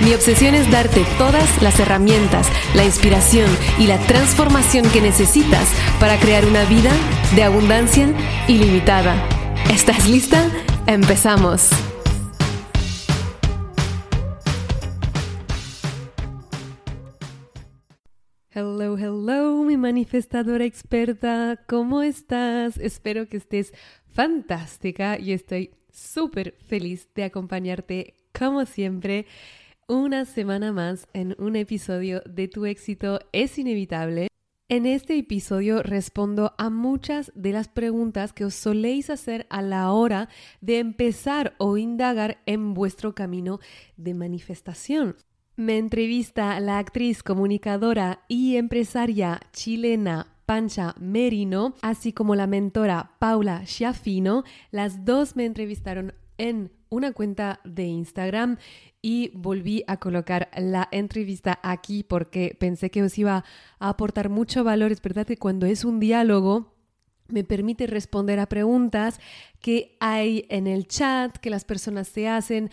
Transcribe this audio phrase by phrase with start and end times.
[0.00, 6.16] Mi obsesión es darte todas las herramientas, la inspiración y la transformación que necesitas para
[6.20, 6.92] crear una vida
[7.34, 8.08] de abundancia
[8.46, 9.20] ilimitada.
[9.72, 10.48] ¿Estás lista?
[10.86, 11.68] Empezamos.
[18.50, 21.58] Hello, hello, mi manifestadora experta.
[21.66, 22.76] ¿Cómo estás?
[22.76, 23.72] Espero que estés
[24.12, 29.26] fantástica y estoy súper feliz de acompañarte como siempre
[29.88, 34.28] una semana más en un episodio de Tu éxito es inevitable.
[34.68, 39.90] En este episodio respondo a muchas de las preguntas que os soléis hacer a la
[39.92, 40.28] hora
[40.60, 43.60] de empezar o indagar en vuestro camino
[43.96, 45.16] de manifestación.
[45.56, 53.66] Me entrevista la actriz, comunicadora y empresaria chilena Pancha Merino, así como la mentora Paula
[53.66, 54.44] Schiaffino.
[54.70, 58.58] Las dos me entrevistaron en una cuenta de Instagram
[59.02, 63.44] y volví a colocar la entrevista aquí porque pensé que os iba
[63.78, 64.92] a aportar mucho valor.
[64.92, 66.74] Es verdad que cuando es un diálogo
[67.28, 69.20] me permite responder a preguntas
[69.60, 72.70] que hay en el chat, que las personas se hacen,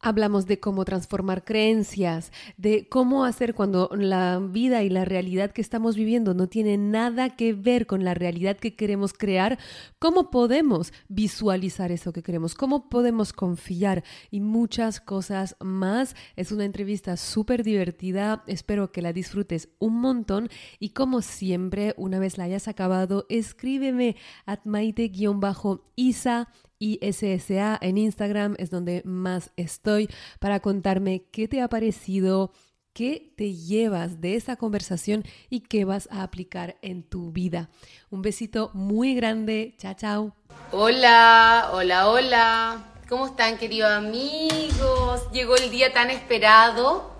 [0.00, 5.60] Hablamos de cómo transformar creencias, de cómo hacer cuando la vida y la realidad que
[5.60, 9.58] estamos viviendo no tiene nada que ver con la realidad que queremos crear,
[9.98, 16.14] cómo podemos visualizar eso que queremos, cómo podemos confiar y muchas cosas más.
[16.36, 20.48] Es una entrevista súper divertida, espero que la disfrutes un montón.
[20.78, 24.14] Y como siempre, una vez la hayas acabado, escríbeme
[24.46, 30.08] at maite-isa y SSA en Instagram es donde más estoy
[30.38, 32.52] para contarme qué te ha parecido,
[32.92, 37.68] qué te llevas de esa conversación y qué vas a aplicar en tu vida.
[38.10, 39.74] Un besito muy grande.
[39.78, 40.36] Chao, chao.
[40.72, 42.84] Hola, hola, hola.
[43.08, 45.30] ¿Cómo están, queridos amigos?
[45.32, 47.16] Llegó el día tan esperado.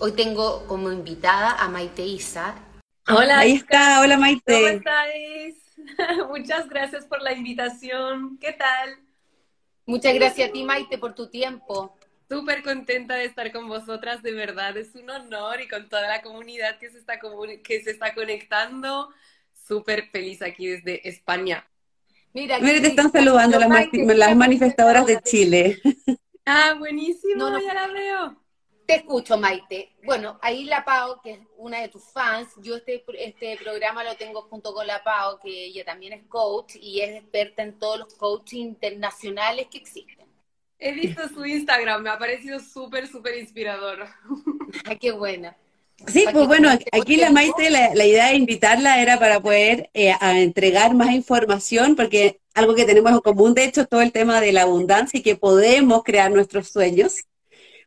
[0.00, 2.56] Hoy tengo como invitada a Maite Isa.
[3.08, 3.38] Hola.
[3.38, 4.52] Ahí está, hola Maite.
[4.52, 5.61] ¿Cómo estáis?
[6.28, 8.38] Muchas gracias por la invitación.
[8.38, 8.98] ¿Qué tal?
[9.86, 11.96] Muchas gracias a ti, Maite, por tu tiempo.
[12.28, 16.22] Súper contenta de estar con vosotras, de verdad, es un honor y con toda la
[16.22, 17.18] comunidad que se está,
[17.62, 19.10] que se está conectando.
[19.52, 21.68] Súper feliz aquí desde España.
[22.32, 25.80] Mira, Mira te están saludando las, las manifestadoras de Chile.
[26.44, 28.41] Ah, buenísimo, ya la veo.
[28.86, 29.92] Te escucho, Maite.
[30.04, 34.16] Bueno, ahí la Pau, que es una de tus fans, yo este, este programa lo
[34.16, 38.00] tengo junto con la Pau, que ella también es coach y es experta en todos
[38.00, 40.26] los coaches internacionales que existen.
[40.78, 44.08] He visto su Instagram, me ha parecido súper, súper inspirador.
[44.84, 45.56] Ay, qué buena.
[46.08, 50.94] Sí, pues bueno, aquí la Maite, la, idea de invitarla era para poder eh, entregar
[50.94, 54.62] más información, porque algo que tenemos en común, de hecho, todo el tema de la
[54.62, 57.20] abundancia y que podemos crear nuestros sueños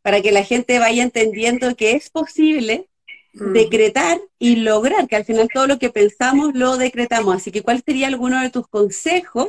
[0.05, 2.87] para que la gente vaya entendiendo que es posible
[3.33, 7.37] decretar y lograr, que al final todo lo que pensamos lo decretamos.
[7.37, 9.47] Así que, ¿cuál sería alguno de tus consejos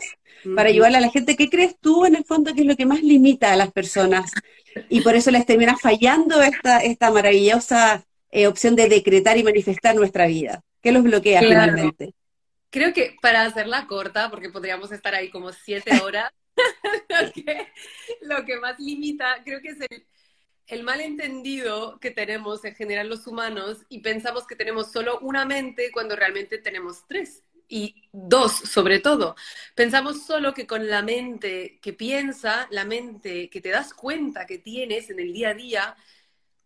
[0.55, 1.37] para ayudarle a la gente?
[1.37, 4.33] ¿Qué crees tú en el fondo que es lo que más limita a las personas?
[4.89, 9.95] Y por eso les termina fallando esta, esta maravillosa eh, opción de decretar y manifestar
[9.95, 10.63] nuestra vida.
[10.81, 12.15] ¿Qué los bloquea finalmente?
[12.71, 16.33] Creo que para hacerla corta, porque podríamos estar ahí como siete horas,
[18.23, 20.07] lo que más limita, creo que es el
[20.67, 25.91] el malentendido que tenemos en general los humanos y pensamos que tenemos solo una mente
[25.93, 29.37] cuando realmente tenemos tres y dos sobre todo.
[29.75, 34.59] Pensamos solo que con la mente que piensa, la mente que te das cuenta que
[34.59, 35.97] tienes en el día a día,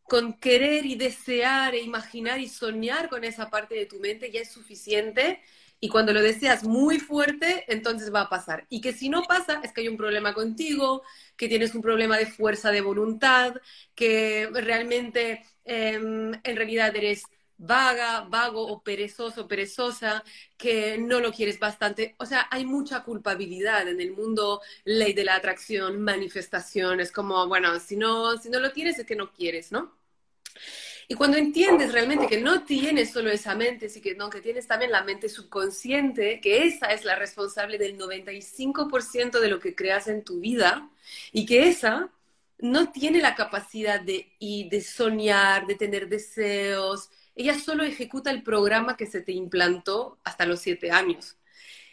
[0.02, 4.41] con querer y desear e imaginar y soñar con esa parte de tu mente ya
[4.41, 5.41] es suficiente
[5.80, 8.66] y cuando lo deseas muy fuerte, entonces va a pasar.
[8.68, 11.03] Y que si no pasa, es que hay un problema contigo,
[11.36, 13.54] que tienes un problema de fuerza de voluntad,
[13.94, 17.22] que realmente em, en realidad eres
[17.56, 20.24] vaga, vago o perezoso, perezosa,
[20.56, 22.15] que no lo quieres bastante.
[22.18, 27.00] O sea, hay mucha culpabilidad en el mundo ley de la atracción, manifestación.
[27.00, 29.94] Es como, bueno, si no, si no lo tienes es que no quieres, ¿no?
[31.10, 34.92] Y cuando entiendes realmente que no tienes solo esa mente, sino que, no, tienes también
[34.92, 40.22] la mente subconsciente, que esa es la responsable del 95% de lo que creas en
[40.22, 40.89] tu vida,
[41.33, 42.10] y que esa
[42.60, 48.45] no tiene la capacidad de, y de soñar, de tener deseos, ella solo ejecuta el
[48.45, 51.39] programa que se te implantó hasta los siete años.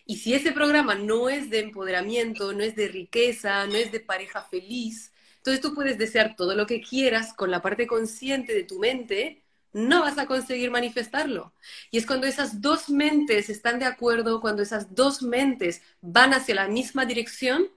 [0.05, 3.99] Y si ese programa no es de empoderamiento, no es de riqueza, no es de
[3.99, 5.11] pareja feliz,
[5.47, 9.43] entonces tú puedes desear todo lo que quieras con la parte consciente de tu mente,
[9.71, 11.53] no vas a conseguir manifestarlo.
[11.89, 16.53] Y es cuando esas dos mentes están de acuerdo, cuando esas dos mentes van hacia
[16.53, 17.69] la misma dirección,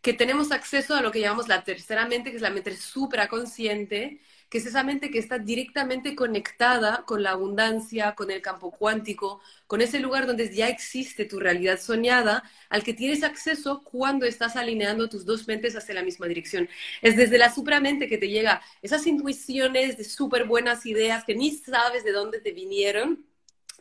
[0.00, 4.22] que tenemos acceso a lo que llamamos la tercera mente, que es la mente supraconsciente,
[4.50, 9.40] que es esa mente que está directamente conectada con la abundancia, con el campo cuántico,
[9.68, 14.56] con ese lugar donde ya existe tu realidad soñada, al que tienes acceso cuando estás
[14.56, 16.68] alineando tus dos mentes hacia la misma dirección.
[17.00, 21.52] Es desde la supramente que te llega esas intuiciones de súper buenas ideas que ni
[21.52, 23.24] sabes de dónde te vinieron.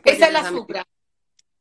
[0.06, 0.88] Esa es la supra.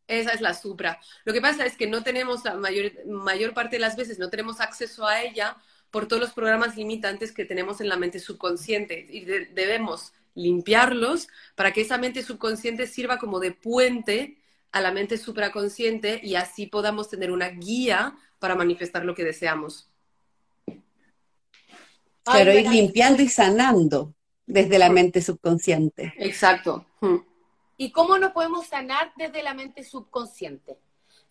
[0.07, 1.01] Esa es la supra.
[1.25, 4.29] Lo que pasa es que no tenemos, la mayor, mayor parte de las veces, no
[4.29, 5.57] tenemos acceso a ella
[5.91, 11.73] por todos los programas limitantes que tenemos en la mente subconsciente y debemos limpiarlos para
[11.73, 14.39] que esa mente subconsciente sirva como de puente
[14.71, 19.89] a la mente supraconsciente y así podamos tener una guía para manifestar lo que deseamos.
[22.31, 24.15] Pero ir limpiando y sanando
[24.47, 26.13] desde la mente subconsciente.
[26.19, 26.87] Exacto.
[27.01, 27.17] Hmm.
[27.77, 30.77] ¿Y cómo nos podemos sanar desde la mente subconsciente?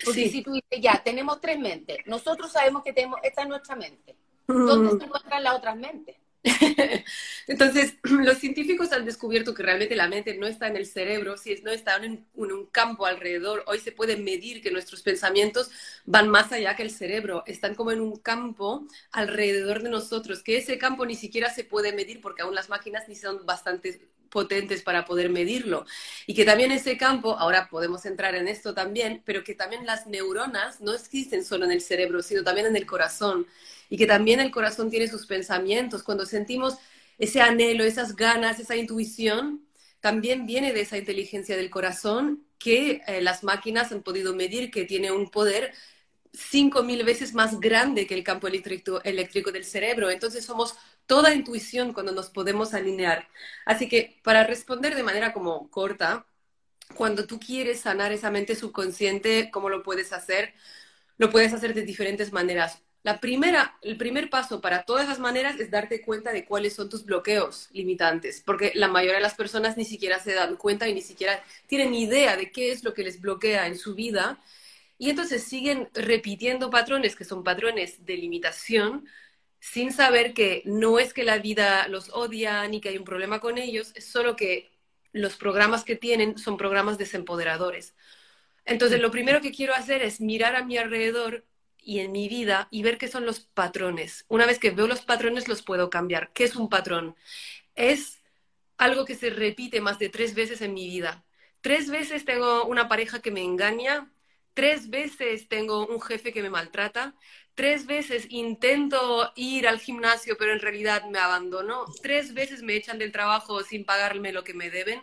[0.04, 3.76] Porque si tú dices, ya, tenemos tres mentes, nosotros sabemos que tenemos, esta es nuestra
[3.76, 4.16] mente.
[4.48, 5.00] ¿Dónde mm.
[5.00, 6.16] se encuentran las otras mentes?
[7.48, 11.56] Entonces, los científicos han descubierto que realmente la mente no está en el cerebro, si
[11.62, 13.64] no está en un, campo alrededor.
[13.68, 15.72] Hoy se puede medir que nuestros pensamientos
[16.06, 20.58] van más allá que el cerebro, están como en un campo alrededor de nosotros, que
[20.58, 24.82] ese campo ni siquiera se puede medir porque aún las máquinas ni son bastante potentes
[24.84, 25.86] para poder medirlo.
[26.26, 30.06] Y que también ese campo, ahora podemos entrar en esto también, pero que también las
[30.08, 33.48] neuronas no existen solo en el cerebro, sino también en el corazón.
[33.90, 36.04] Y que también el corazón tiene sus pensamientos.
[36.04, 36.78] Cuando sentimos
[37.18, 39.66] ese anhelo, esas ganas, esa intuición,
[40.00, 44.86] también viene de esa inteligencia del corazón que eh, las máquinas han podido medir que
[44.86, 45.74] tiene un poder
[46.34, 50.10] cinco mil veces más grande que el campo eléctrico, eléctrico del cerebro.
[50.10, 50.76] Entonces somos
[51.06, 53.28] toda intuición cuando nos podemos alinear.
[53.66, 56.26] Así que para responder de manera como corta,
[56.96, 60.54] cuando tú quieres sanar esa mente subconsciente, ¿cómo lo puedes hacer?
[61.18, 62.82] Lo puedes hacer de diferentes maneras.
[63.08, 66.90] La primera, el primer paso para todas esas maneras es darte cuenta de cuáles son
[66.90, 70.94] tus bloqueos limitantes, porque la mayoría de las personas ni siquiera se dan cuenta y
[70.94, 74.42] ni siquiera tienen idea de qué es lo que les bloquea en su vida.
[74.98, 79.08] Y entonces siguen repitiendo patrones que son patrones de limitación,
[79.62, 83.40] sin saber que no es que la vida los odia ni que hay un problema
[83.40, 84.70] con ellos, es solo que
[85.14, 87.96] los programas que tienen son programas desempoderadores.
[88.66, 91.46] Entonces, lo primero que quiero hacer es mirar a mi alrededor
[91.88, 94.26] y en mi vida y ver qué son los patrones.
[94.28, 96.34] Una vez que veo los patrones, los puedo cambiar.
[96.34, 97.16] ¿Qué es un patrón?
[97.76, 98.22] Es
[98.78, 101.24] algo que se repite más de tres veces en mi vida.
[101.62, 104.12] Tres veces tengo una pareja que me engaña,
[104.54, 107.16] tres veces tengo un jefe que me maltrata,
[107.56, 113.00] tres veces intento ir al gimnasio, pero en realidad me abandono, tres veces me echan
[113.00, 115.00] del trabajo sin pagarme lo que me deben.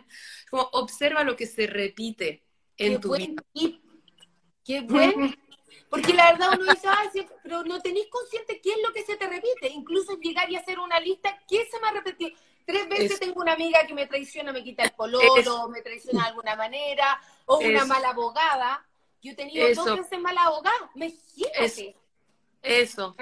[0.51, 2.43] Como observa lo que se repite
[2.77, 3.41] en tu vida.
[4.63, 5.33] Qué bueno.
[5.95, 7.03] Porque la verdad uno dice, ah,
[7.41, 9.69] pero no tenéis consciente qué es lo que se te repite.
[9.69, 12.31] Incluso llegar y hacer una lista, ¿qué se me ha repetido?
[12.65, 16.29] Tres veces tengo una amiga que me traiciona, me quita el color, me traiciona de
[16.29, 18.85] alguna manera, o una mala abogada.
[19.21, 21.13] Yo he tenido dos veces mala abogada, me
[21.55, 21.81] Es,
[22.61, 23.15] eso.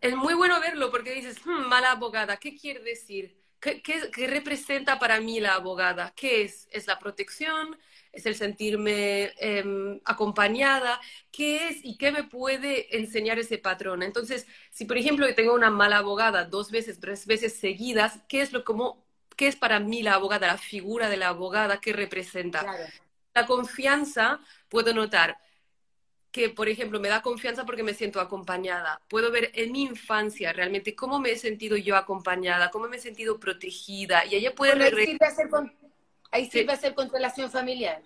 [0.00, 3.36] Es muy bueno verlo porque dices, hmm, mala abogada, ¿qué quiere decir?
[3.60, 6.12] ¿Qué, ¿Qué, representa para mí la abogada?
[6.16, 6.66] ¿Qué es?
[6.72, 7.78] ¿Es la protección?
[8.10, 10.98] ¿Es el sentirme em, acompañada?
[11.30, 14.02] ¿Qué es y qué me puede enseñar ese patrón?
[14.02, 18.40] Entonces, si por ejemplo yo tengo una mala abogada dos veces, tres veces seguidas, ¿qué
[18.42, 19.04] es lo como
[19.36, 22.66] qué es para mí la abogada, la figura de la abogada, qué representa?
[23.34, 25.38] La confianza, puedo notar,
[26.32, 29.00] que, por ejemplo, me da confianza porque me siento acompañada.
[29.08, 33.00] Puedo ver en mi infancia realmente cómo me he sentido yo acompañada, cómo me he
[33.00, 34.24] sentido protegida.
[34.26, 35.48] Y ella puede regresar.
[36.30, 38.02] Ahí sirve hacer constelación familiar.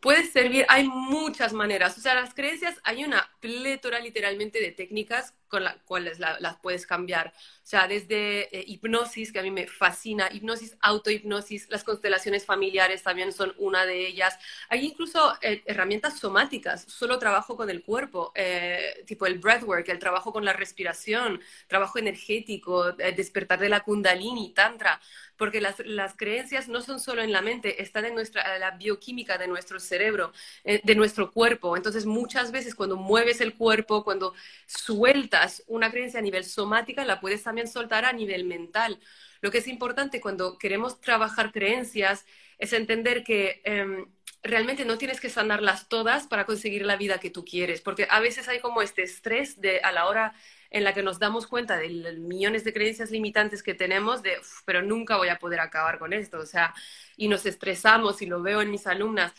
[0.00, 1.98] Puede servir, hay muchas maneras.
[1.98, 6.84] O sea, las creencias, hay una plétora literalmente de técnicas con las cuales las puedes
[6.84, 7.28] cambiar.
[7.28, 13.04] O sea, desde eh, hipnosis, que a mí me fascina, hipnosis, autohipnosis, las constelaciones familiares
[13.04, 14.36] también son una de ellas.
[14.68, 20.00] Hay incluso eh, herramientas somáticas, solo trabajo con el cuerpo, eh, tipo el breathwork, el
[20.00, 25.00] trabajo con la respiración, trabajo energético, despertar de la kundalini, tantra
[25.36, 29.36] porque las, las, creencias no son solo en la mente, están en nuestra, la bioquímica
[29.36, 30.32] de nuestro cerebro,
[30.62, 31.76] de nuestro cuerpo.
[31.76, 34.32] Entonces, muchas veces cuando mueves el cuerpo, cuando
[34.66, 39.00] sueltas una creencia a nivel somática, la puedes también soltar a nivel mental.
[39.40, 42.26] Lo que es importante cuando queremos trabajar creencias
[42.58, 44.06] es entender que em,
[44.42, 48.20] realmente no tienes que sanarlas todas para conseguir la vida que tú quieres, porque a
[48.20, 50.34] veces hay como este estrés de a la hora
[50.70, 54.82] en la que nos damos cuenta de millones de creencias limitantes que tenemos, de, pero
[54.82, 56.74] nunca voy a poder acabar con esto, o sea,
[57.16, 59.32] y nos estresamos y lo veo en mis alumnas.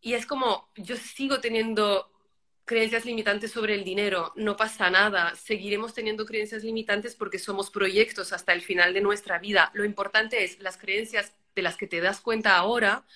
[0.00, 2.10] Y es como, yo sigo teniendo
[2.66, 8.32] creencias limitantes sobre el dinero, no pasa nada, seguiremos teniendo creencias limitantes porque somos proyectos
[8.32, 9.70] hasta el final de nuestra vida.
[9.72, 13.06] Lo importante es las creencias de las que te das cuenta ahora,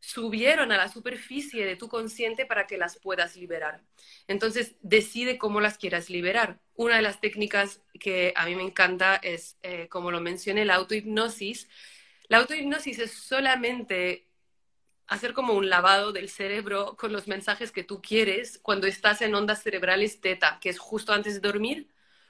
[0.00, 3.82] subieron a la superficie de tu consciente para que las puedas liberar.
[4.26, 6.58] Entonces, decide cómo las quieras liberar.
[6.74, 10.76] Una de las técnicas que a mí me encanta es, eh, como lo mencioné, la
[10.76, 11.68] autohipnosis.
[12.28, 14.29] La autohipnosis es solamente
[15.10, 19.34] hacer como un lavado del cerebro con los mensajes que tú quieres cuando estás en
[19.34, 21.88] ondas cerebrales teta, que es justo antes de dormir.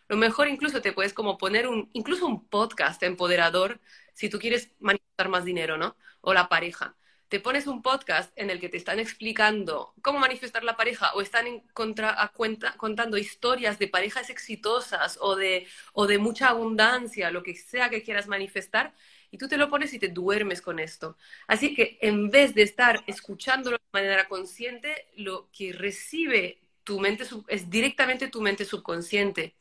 [0.09, 3.81] Lo mejor incluso te puedes como poner un, incluso un podcast empoderador
[4.15, 5.97] si tú quieres manifestar más dinero, ¿no?
[6.23, 6.97] O la pareja
[7.31, 11.21] te pones un podcast en el que te están explicando cómo manifestar la pareja o
[11.23, 16.49] están en contra, a cuenta, contando historias de parejas exitosas o de, o de mucha
[16.49, 18.95] abundancia, lo que sea que quieras manifestar,
[19.31, 21.17] y tú te lo pones y te duermes con esto.
[21.47, 27.25] Así que en vez de estar escuchándolo de manera consciente, lo que recibe tu mente
[27.49, 29.55] es directamente tu mente subconsciente.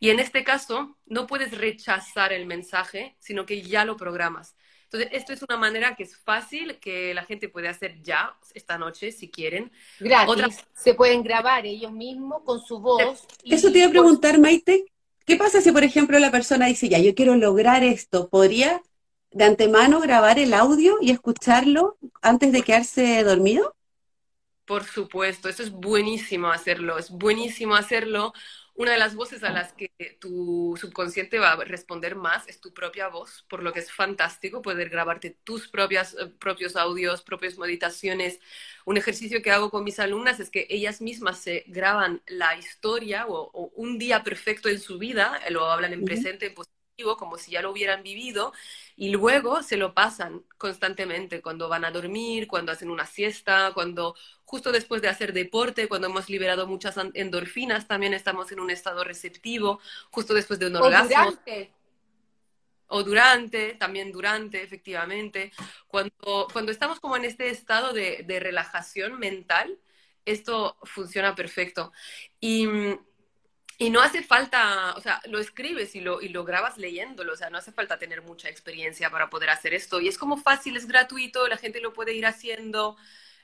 [0.00, 4.56] Y en este caso, no puedes rechazar el mensaje, sino que ya lo programas.
[4.84, 8.76] Entonces, esto es una manera que es fácil, que la gente puede hacer ya esta
[8.76, 9.72] noche, si quieren.
[10.00, 10.58] Gratis.
[10.74, 13.26] Se pueden grabar ellos mismos con su voz.
[13.44, 14.84] Eso te iba a preguntar, Maite.
[15.24, 18.28] ¿Qué pasa si, por ejemplo, la persona dice, ya, yo quiero lograr esto?
[18.28, 18.82] ¿Podría
[19.32, 23.74] de antemano grabar el audio y escucharlo antes de quedarse dormido?
[24.64, 28.32] Por supuesto, eso es buenísimo hacerlo, es buenísimo hacerlo
[28.74, 32.72] una de las voces a las que tu subconsciente va a responder más es tu
[32.72, 37.58] propia voz, por lo que es fantástico poder grabarte tus propias, eh, propios audios, propias
[37.58, 38.40] meditaciones.
[38.86, 43.26] Un ejercicio que hago con mis alumnas es que ellas mismas se graban la historia
[43.28, 47.50] o, un día perfecto en su vida, lo hablan en presente, en positivo, como si
[47.52, 48.54] ya lo hubieran vivido,
[49.02, 54.14] y luego se lo pasan constantemente cuando van a dormir, cuando hacen una siesta, cuando
[54.44, 59.02] justo después de hacer deporte, cuando hemos liberado muchas endorfinas, también estamos en un estado
[59.02, 59.80] receptivo,
[60.12, 61.72] justo después de un o Durante.
[62.86, 65.50] O durante, también durante, efectivamente.
[65.88, 69.80] Cuando, cuando estamos como en este estado de, de relajación mental,
[70.24, 71.90] esto funciona perfecto.
[72.38, 72.68] Y
[73.82, 77.36] y no hace falta, o sea, lo escribes y lo, y lo grabas leyéndolo, o
[77.36, 80.00] sea, no hace falta tener mucha experiencia para poder hacer esto.
[80.00, 82.96] Y es como fácil, es gratuito, la gente lo puede ir haciendo.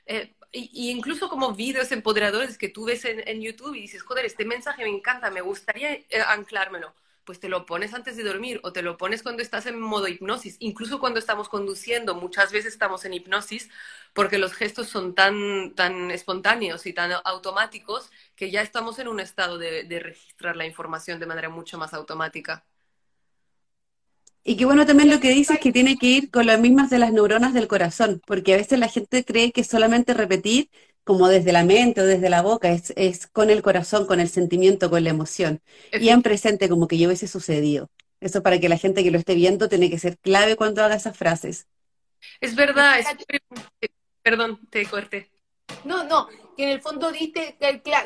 [0.05, 4.25] Eh, y, incluso como vídeos empoderadores que tú ves en, en, YouTube y dices, joder,
[4.25, 6.93] este mensaje me encanta, me gustaría eh, anclármelo
[7.29, 10.07] pues te lo pones antes de dormir o te lo pones cuando estás en modo
[10.07, 10.55] hipnosis.
[10.57, 13.69] Incluso cuando estamos conduciendo, muchas veces estamos en hipnosis
[14.13, 19.19] porque los gestos son tan, tan espontáneos y tan automáticos que ya estamos en un
[19.19, 22.65] estado de, de registrar la información de manera mucho más automática.
[24.43, 26.97] Y qué bueno también lo que dices que tiene que ir con las mismas de
[26.99, 30.69] las neuronas del corazón, porque a veces la gente cree que solamente repetir
[31.03, 34.29] como desde la mente o desde la boca, es, es con el corazón, con el
[34.29, 35.61] sentimiento, con la emoción.
[35.97, 37.89] Y en presente, como que yo hubiese sucedido.
[38.21, 40.95] Eso para que la gente que lo esté viendo tiene que ser clave cuando haga
[40.95, 41.67] esas frases.
[42.41, 43.03] Es verdad,
[44.23, 45.29] perdón, te corté.
[45.83, 47.57] No, no, que en el fondo diste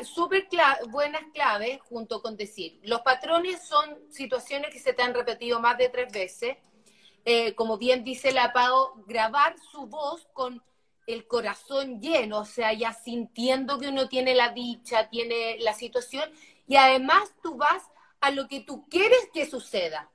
[0.04, 0.48] súper
[0.88, 5.76] buenas claves junto con decir, los patrones son situaciones que se te han repetido más
[5.78, 6.56] de tres veces.
[7.24, 10.62] Eh, como bien dice la Pau, grabar su voz con
[11.06, 16.30] el corazón lleno, o sea, ya sintiendo que uno tiene la dicha, tiene la situación,
[16.66, 17.82] y además tú vas
[18.20, 20.10] a lo que tú quieres que suceda.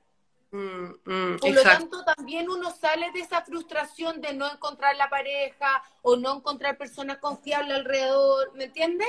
[0.52, 5.08] Mm, mm, Por lo tanto, también uno sale de esa frustración de no encontrar la
[5.08, 9.08] pareja o no encontrar personas confiables alrededor, ¿me entiendes?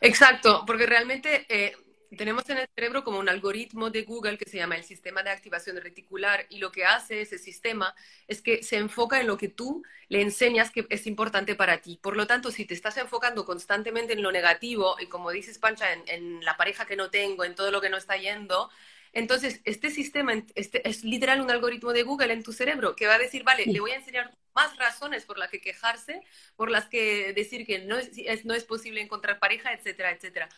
[0.00, 1.76] Exacto, porque realmente eh,
[2.16, 5.30] tenemos en el cerebro como un algoritmo de Google que se llama el sistema de
[5.30, 7.94] activación reticular y lo que hace ese sistema
[8.28, 11.98] es que se enfoca en lo que tú le enseñas que es importante para ti.
[12.00, 15.86] Por lo tanto, si te estás enfocando constantemente en lo negativo y como dices Pancha,
[15.92, 18.70] en, la pareja que no tengo, en todo lo que no está yendo,
[19.12, 23.14] entonces este sistema este, es literal un algoritmo de Google en tu cerebro que va
[23.14, 26.22] a decir, vale, le voy a enseñar más razones por las que quejarse,
[26.56, 30.48] por las que decir que no es, no es posible encontrar pareja, etcétera, etcétera.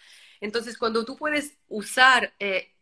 [0.41, 2.73] Entonces, cuando tú puedes usar eh,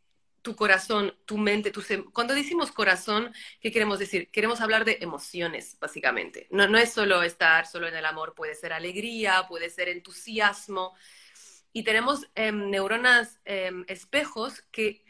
[0.42, 1.82] tu corazón, tu mente, tu
[2.12, 4.30] cuando decimos corazón, ¿qué queremos decir?
[4.30, 6.46] Queremos hablar de emociones, básicamente.
[6.50, 10.94] No, no es solo estar solo en el amor, puede ser alegría, puede ser entusiasmo.
[11.72, 15.05] y tenemos em, neuronas em, espejos que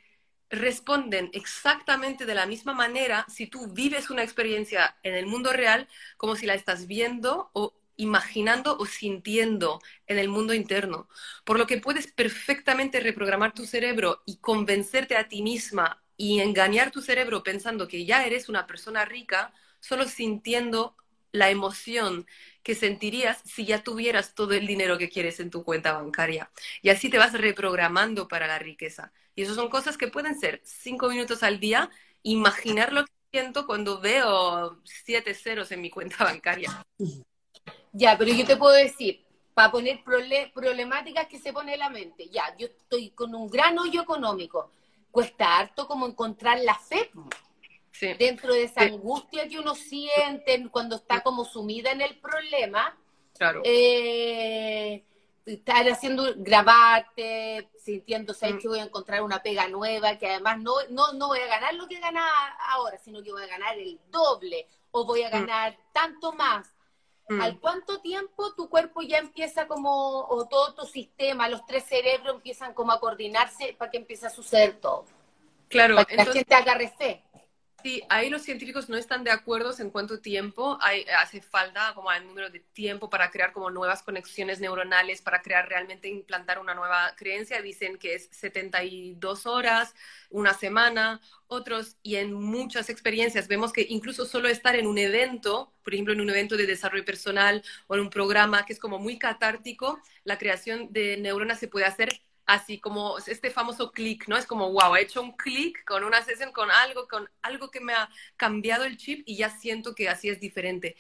[0.51, 5.89] responden exactamente de la misma manera si tú vives una experiencia en el mundo real
[6.17, 11.09] como si la estás viendo o imaginando o sintiendo en el mundo interno.
[11.45, 16.91] Por lo que puedes perfectamente reprogramar tu cerebro y convencerte a ti misma y engañar
[16.91, 20.97] tu cerebro pensando que ya eres una persona rica solo sintiendo
[21.33, 22.27] la emoción
[22.63, 26.51] que sentirías si ya tuvieras todo el dinero que quieres en tu cuenta bancaria.
[26.83, 29.13] Y así te vas reprogramando para la riqueza.
[29.37, 31.91] Y eso son cosas que pueden ser cinco minutos al día,
[32.23, 36.85] imaginar lo que siento cuando veo siete ceros en mi cuenta bancaria.
[37.93, 40.03] Ya, pero yo te puedo decir, para poner
[40.53, 44.73] problemáticas que se pone en la mente, ya, yo estoy con un gran hoyo económico,
[45.11, 47.11] cuesta harto como encontrar la fe
[48.19, 52.99] dentro de esa angustia que uno siente cuando está como sumida en el problema.
[53.37, 53.61] Claro.
[53.65, 55.05] Eh,
[55.47, 58.59] estar haciendo, grabarte, sintiéndose mm.
[58.59, 61.75] que voy a encontrar una pega nueva, que además no, no, no voy a ganar
[61.75, 65.33] lo que ganaba ahora, sino que voy a ganar el doble o voy a mm.
[65.33, 66.75] ganar tanto más.
[67.29, 67.41] Mm.
[67.41, 72.37] ¿Al cuánto tiempo tu cuerpo ya empieza como, o todo tu sistema, los tres cerebros
[72.37, 75.05] empiezan como a coordinarse para que empiece a suceder todo?
[75.69, 75.95] Claro.
[75.97, 77.25] Para que la gente agarre fe.
[77.83, 82.11] Sí, ahí los científicos no están de acuerdo en cuánto tiempo hay, hace falta, como
[82.11, 86.75] el número de tiempo para crear como nuevas conexiones neuronales, para crear realmente, implantar una
[86.75, 87.63] nueva creencia.
[87.63, 89.95] Dicen que es 72 horas,
[90.31, 95.73] una semana, otros, y en muchas experiencias vemos que incluso solo estar en un evento,
[95.85, 98.99] por ejemplo, en un evento de desarrollo personal o en un programa que es como
[98.99, 104.37] muy catártico, la creación de neuronas se puede hacer así como este famoso clic, ¿no?
[104.37, 107.81] Es como, wow, he hecho un clic con una sesión, con algo, con algo que
[107.81, 110.97] me ha cambiado el chip y ya siento que así es diferente.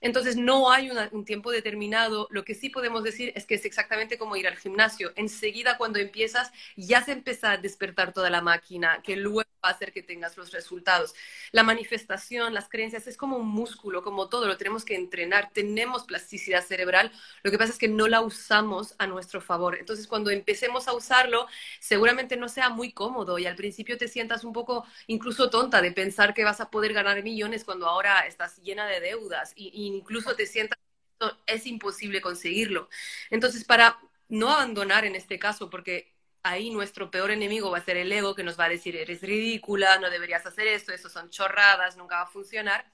[0.00, 2.26] Entonces, no hay un tiempo determinado.
[2.30, 5.12] Lo que sí podemos decir es que es exactamente como ir al gimnasio.
[5.16, 9.72] Enseguida, cuando empiezas, ya se empieza a despertar toda la máquina, que luego va a
[9.72, 11.14] hacer que tengas los resultados.
[11.52, 15.50] La manifestación, las creencias, es como un músculo, como todo, lo tenemos que entrenar.
[15.52, 17.12] Tenemos plasticidad cerebral.
[17.42, 19.76] Lo que pasa es que no la usamos a nuestro favor.
[19.78, 21.46] Entonces, cuando empecemos a usarlo,
[21.78, 25.92] seguramente no sea muy cómodo y al principio te sientas un poco incluso tonta de
[25.92, 30.34] pensar que vas a poder ganar millones cuando ahora estás llena de deudas y incluso
[30.34, 30.78] te sientas
[31.46, 32.88] es imposible conseguirlo.
[33.30, 33.98] Entonces, para
[34.28, 38.34] no abandonar en este caso, porque ahí nuestro peor enemigo va a ser el ego
[38.34, 42.16] que nos va a decir, eres ridícula, no deberías hacer esto, eso son chorradas, nunca
[42.16, 42.90] va a funcionar,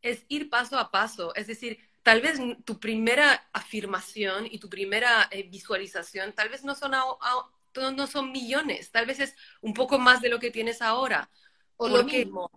[0.00, 1.34] es ir paso a paso.
[1.34, 6.74] Es decir, tal vez tu primera afirmación y tu primera eh, visualización, tal vez no
[6.74, 11.28] son, no son millones, tal vez es un poco más de lo que tienes ahora.
[11.76, 12.50] O lo mismo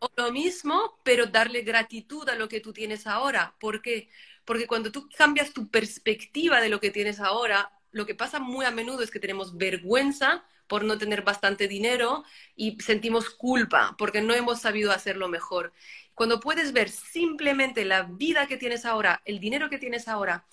[0.00, 3.56] o lo mismo, pero darle gratitud a lo que tú tienes ahora.
[3.60, 4.08] ¿Por qué?
[4.44, 8.64] Porque cuando tú cambias tu perspectiva de lo que tienes ahora, lo que pasa muy
[8.66, 14.20] a menudo es que tenemos vergüenza por no tener bastante dinero y sentimos culpa porque
[14.22, 15.72] no hemos sabido hacerlo mejor.
[16.14, 20.46] Cuando puedes ver simplemente la vida que tienes ahora, el dinero que tienes ahora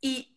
[0.00, 0.33] y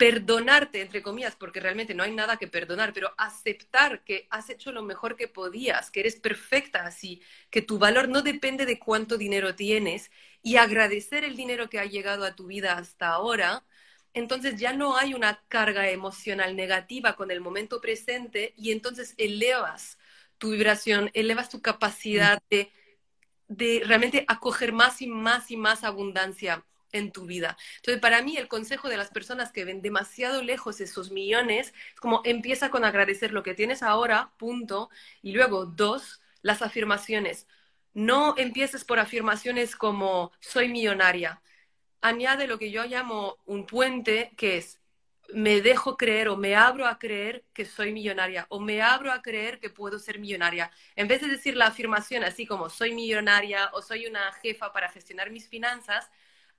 [0.00, 4.72] perdonarte, entre comillas, porque realmente no hay nada que perdonar, pero aceptar que has hecho
[4.72, 9.18] lo mejor que podías, que eres perfecta así, que tu valor no depende de cuánto
[9.18, 10.10] dinero tienes
[10.42, 13.62] y agradecer el dinero que ha llegado a tu vida hasta ahora,
[14.14, 19.98] entonces ya no hay una carga emocional negativa con el momento presente y entonces elevas
[20.38, 22.72] tu vibración, elevas tu capacidad de,
[23.48, 27.56] de realmente acoger más y más y más abundancia en tu vida.
[27.76, 32.00] Entonces, para mí, el consejo de las personas que ven demasiado lejos esos millones es
[32.00, 34.90] como empieza con agradecer lo que tienes ahora, punto.
[35.22, 37.46] Y luego, dos, las afirmaciones.
[37.94, 41.42] No empieces por afirmaciones como soy millonaria.
[42.00, 44.80] Añade lo que yo llamo un puente, que es
[45.34, 49.22] me dejo creer o me abro a creer que soy millonaria o me abro a
[49.22, 50.70] creer que puedo ser millonaria.
[50.96, 54.88] En vez de decir la afirmación así como soy millonaria o soy una jefa para
[54.88, 56.10] gestionar mis finanzas,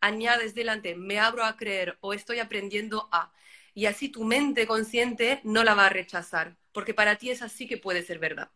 [0.02, 3.32] añades delante, me abro a creer o estoy aprendiendo a.
[3.74, 7.68] Y así tu mente consciente no la va a rechazar, porque para ti es así
[7.68, 8.50] que puede ser verdad.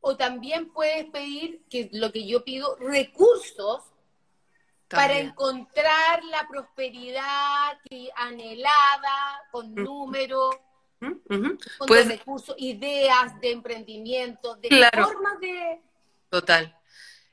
[0.00, 3.82] O también puedes pedir, que lo que yo pido, recursos
[4.88, 7.78] para encontrar la prosperidad
[8.16, 10.56] anhelada, con números,
[11.78, 15.80] con recursos, ideas de emprendimiento, de formas de...
[16.28, 16.76] Total.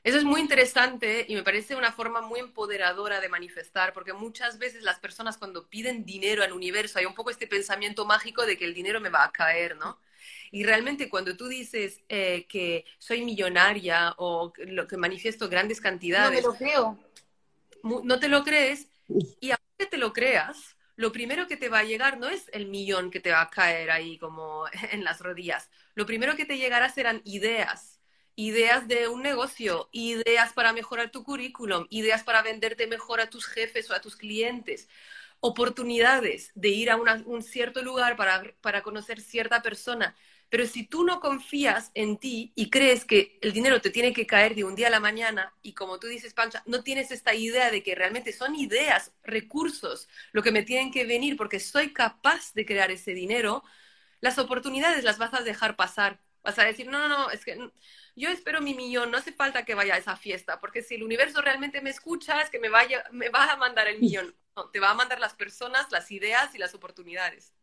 [0.04, 4.58] Eso es muy interesante y me parece una forma muy empoderadora de manifestar, porque muchas
[4.58, 8.58] veces las personas cuando piden dinero al universo hay un poco este pensamiento mágico de
[8.58, 10.00] que el dinero me va a caer, ¿no?
[10.50, 16.42] Y realmente cuando tú dices eh, que soy millonaria o lo que manifiesto grandes cantidades...
[16.42, 16.98] No me lo creo.
[18.04, 18.88] No te lo crees
[19.40, 22.66] y aunque te lo creas, lo primero que te va a llegar no es el
[22.66, 25.70] millón que te va a caer ahí como en las rodillas.
[25.94, 28.00] Lo primero que te llegará serán ideas,
[28.36, 33.46] ideas de un negocio, ideas para mejorar tu currículum, ideas para venderte mejor a tus
[33.46, 34.88] jefes o a tus clientes,
[35.40, 40.16] oportunidades de ir a un cierto lugar para, para conocer cierta persona.
[40.48, 44.26] Pero si tú no confías en ti y crees que el dinero te tiene que
[44.26, 47.34] caer de un día a la mañana y como tú dices, Pancha, no tienes esta
[47.34, 51.92] idea de que realmente son ideas, recursos, lo que me tienen que venir porque soy
[51.94, 53.64] capaz de crear ese dinero,
[54.20, 56.20] las oportunidades las vas a dejar pasar.
[56.42, 57.56] Vas a decir, no, no, no, es que
[58.16, 61.02] yo espero mi millón, no hace falta que vaya a esa fiesta, porque si el
[61.04, 64.34] universo realmente me escucha, es que me, vaya, me va a mandar el millón.
[64.54, 67.54] No, te va a mandar las personas, las ideas y las oportunidades.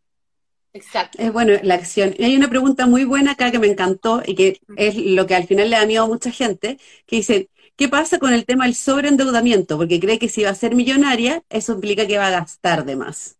[0.73, 1.17] Exacto.
[1.21, 2.15] Es bueno, la acción.
[2.17, 5.35] Y hay una pregunta muy buena acá que me encantó y que es lo que
[5.35, 8.65] al final le da miedo a mucha gente, que dice, ¿qué pasa con el tema
[8.65, 9.77] del sobreendeudamiento?
[9.77, 12.95] Porque cree que si va a ser millonaria, eso implica que va a gastar de
[12.95, 13.38] más.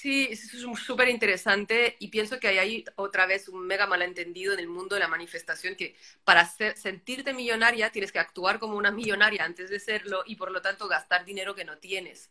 [0.00, 0.48] Sí, es
[0.86, 5.00] súper interesante y pienso que hay otra vez un mega malentendido en el mundo de
[5.00, 10.22] la manifestación que para sentirte millonaria tienes que actuar como una millonaria antes de serlo
[10.24, 12.30] y por lo tanto gastar dinero que no tienes.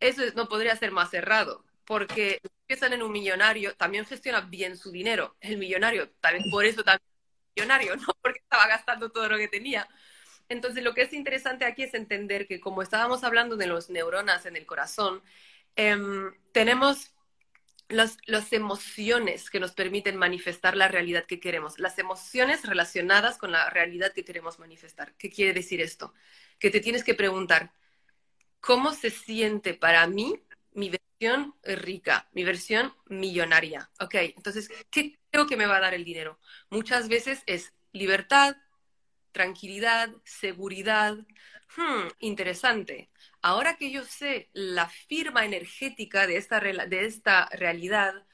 [0.00, 4.92] Eso no podría ser más cerrado porque empiezan en un millonario, también gestiona bien su
[4.92, 5.36] dinero.
[5.40, 9.48] El millonario, vez por eso también es millonario, no porque estaba gastando todo lo que
[9.48, 9.88] tenía.
[10.48, 14.46] Entonces, lo que es interesante aquí es entender que como estábamos hablando de los neuronas
[14.46, 15.22] en el corazón,
[15.76, 17.12] em, tenemos
[17.88, 23.52] las, las, emociones que nos permiten manifestar la realidad que queremos, las emociones relacionadas con
[23.52, 25.14] la realidad que queremos manifestar.
[25.16, 26.12] ¿Qué quiere decir esto?
[26.58, 27.72] Que te tienes que preguntar,
[28.60, 30.42] ¿cómo se siente para mí
[30.78, 33.90] mi versión rica, mi versión millonaria.
[34.00, 36.38] Ok, entonces, ¿qué creo que me va a dar el dinero?
[36.70, 38.56] Muchas veces es libertad,
[39.32, 41.14] tranquilidad, seguridad.
[41.76, 43.10] Hmm, interesante.
[43.48, 48.26] Ahora que yo sé la firma energética de esta, de esta realidad,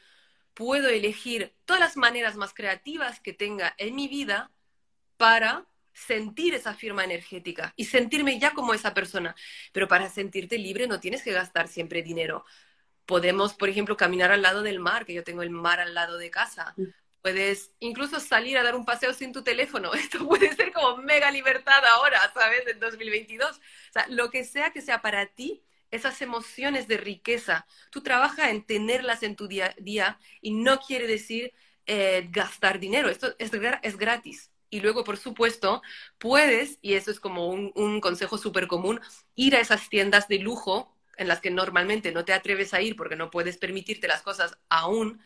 [0.55, 4.51] puedo elegir todas las maneras más creativas que tenga en mi vida
[5.17, 9.37] para sentir esa firma energética y sentirme ya como esa persona.
[9.73, 12.45] Pero para sentirte libre no tienes que gastar siempre dinero.
[13.07, 16.19] Podemos, por ejemplo, caminar al lado del mar, que yo tengo el mar al lado
[16.19, 16.75] de casa.
[17.25, 19.95] Puedes incluso salir a dar un paseo sin tu teléfono.
[19.95, 22.67] Esto puede ser como mega libertad ahora, ¿sabes?
[22.67, 23.57] En 2022.
[23.57, 23.61] O
[23.95, 28.63] sea, lo que sea que sea para ti, esas emociones de riqueza, tú trabajas en
[28.63, 31.55] tenerlas en tu día a día y no quiere decir
[31.87, 33.09] eh, gastar dinero.
[33.09, 34.51] Esto es, es gratis.
[34.69, 35.81] Y luego, por supuesto,
[36.19, 39.01] puedes, y eso es como un, consejo súper común,
[39.35, 42.97] ir a esas tiendas de lujo en las que normalmente no te atreves a ir
[42.97, 45.23] porque no puedes permitirte las cosas aún,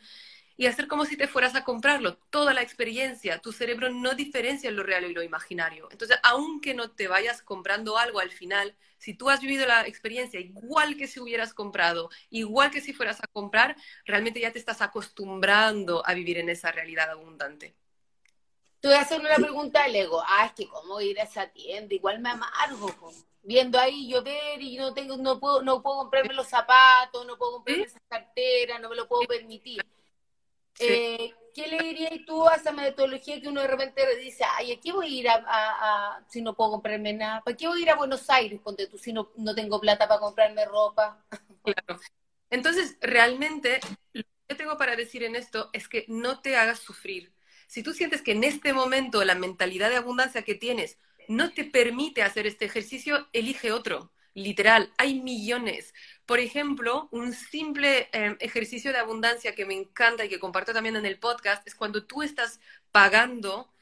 [0.59, 2.16] y hacer como si te fueras a comprarlo.
[2.31, 5.88] Toda la experiencia, tu cerebro no diferencia lo real y lo imaginario.
[5.92, 10.40] Entonces, aunque no te vayas comprando algo al final, si tú has vivido la experiencia
[10.40, 14.83] igual que si hubieras comprado, igual que si fueras a comprar, realmente ya te estás
[14.83, 17.77] acostumbrando a vivir en esa realidad abundante.
[18.81, 20.21] Te voy a hacer una pregunta al ego.
[20.27, 22.92] Ah, es que cómo ir a esa tienda, igual me amargo.
[23.44, 27.53] Viendo ahí llover y no tengo, no puedo, no puedo comprarme los zapatos, no puedo
[27.53, 29.81] comprarme esa cartera, no me lo puedo permitir.
[30.81, 34.81] Eh, ¿Qué le dirías tú a esa metodología que uno de repente dice, ay, ¿a
[34.81, 37.43] qué voy a ir a, si no puedo comprarme nada?
[37.43, 40.07] ¿Para qué voy a ir a Buenos Aires ponte tú si no, no tengo plata
[40.07, 41.25] para comprarme ropa?
[41.64, 42.01] Claro.
[42.49, 43.81] Entonces, realmente,
[44.14, 47.31] lo que tengo para decir en esto es que no te hagas sufrir
[47.69, 51.64] si tú sientes que en este momento la mentalidad de abundancia que tienes no te
[51.64, 54.11] permite hacer este ejercicio, elige otro.
[54.33, 55.93] Literal, hay millones.
[56.29, 60.97] Por ejemplo, un simple em, ejercicio de abundancia que me encanta y que comparto también
[60.97, 62.61] en el podcast es cuando tú estás
[62.93, 63.73] pagando,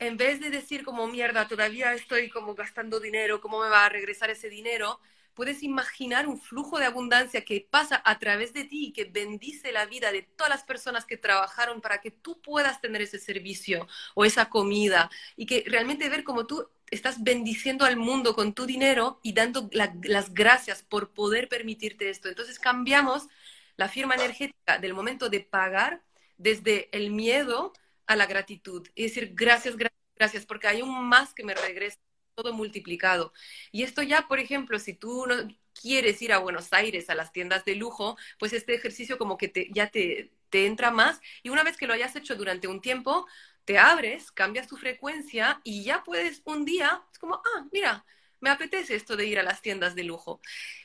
[0.00, 3.88] en vez de decir como mierda, todavía estoy como gastando dinero, ¿cómo me va a
[3.88, 4.98] regresar ese dinero?
[5.40, 9.72] puedes imaginar un flujo de abundancia que pasa a través de ti y que bendice
[9.72, 13.88] la vida de todas las personas que trabajaron para que tú puedas tener ese servicio
[14.14, 18.66] o esa comida y que realmente ver cómo tú estás bendiciendo al mundo con tu
[18.66, 22.28] dinero y dando las gracias por poder permitirte esto.
[22.28, 23.28] Entonces cambiamos
[23.76, 26.02] la firma energética del momento de pagar
[26.36, 27.72] desde el miedo
[28.06, 28.86] a la gratitud.
[28.94, 31.98] y decir, gracias, gracias, gracias, porque hay un más que me regresa
[32.34, 33.32] todo multiplicado.
[33.72, 35.34] Y esto ya, por ejemplo, si tú no
[35.74, 39.70] quieres ir a Buenos Aires a las tiendas de lujo, pues este ejercicio como que
[39.72, 43.26] ya te entra más y una vez que lo hayas hecho durante un tiempo,
[43.70, 48.04] te abres, cambias tu frecuencia y ya puedes un día, es como, ah, mira,
[48.40, 50.40] me apetece esto de ir a las tiendas de lujo.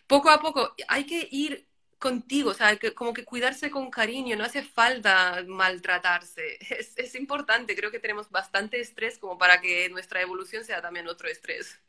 [0.05, 1.67] Poco a poco hay que ir
[1.97, 7.15] contigo, o sea, que, como que cuidarse con cariño, no hace falta maltratarse, es, es,
[7.15, 11.79] importante, creo que tenemos bastante estrés como para que nuestra evolución sea también otro estrés.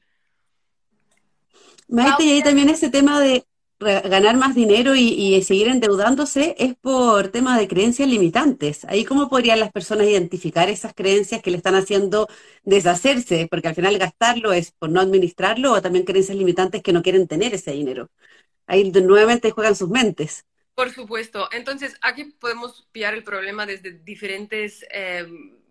[1.89, 3.45] Maite, y ahí también ese tema de,
[3.79, 8.85] ganar más dinero y, seguir endeudándose es por tema de creencias limitantes.
[8.87, 12.29] Ahí cómo podrían las personas identificar esas creencias que le están haciendo
[12.65, 17.03] deshacerse, porque al final gastarlo es por no administrarlo o también creencias limitantes que no
[17.03, 18.11] quieren tener ese dinero.
[18.67, 20.45] Ahí nuevamente juegan sus mentes.
[20.75, 21.49] Por supuesto.
[21.53, 25.27] Entonces, aquí podemos pillar el problema desde diferentes eh,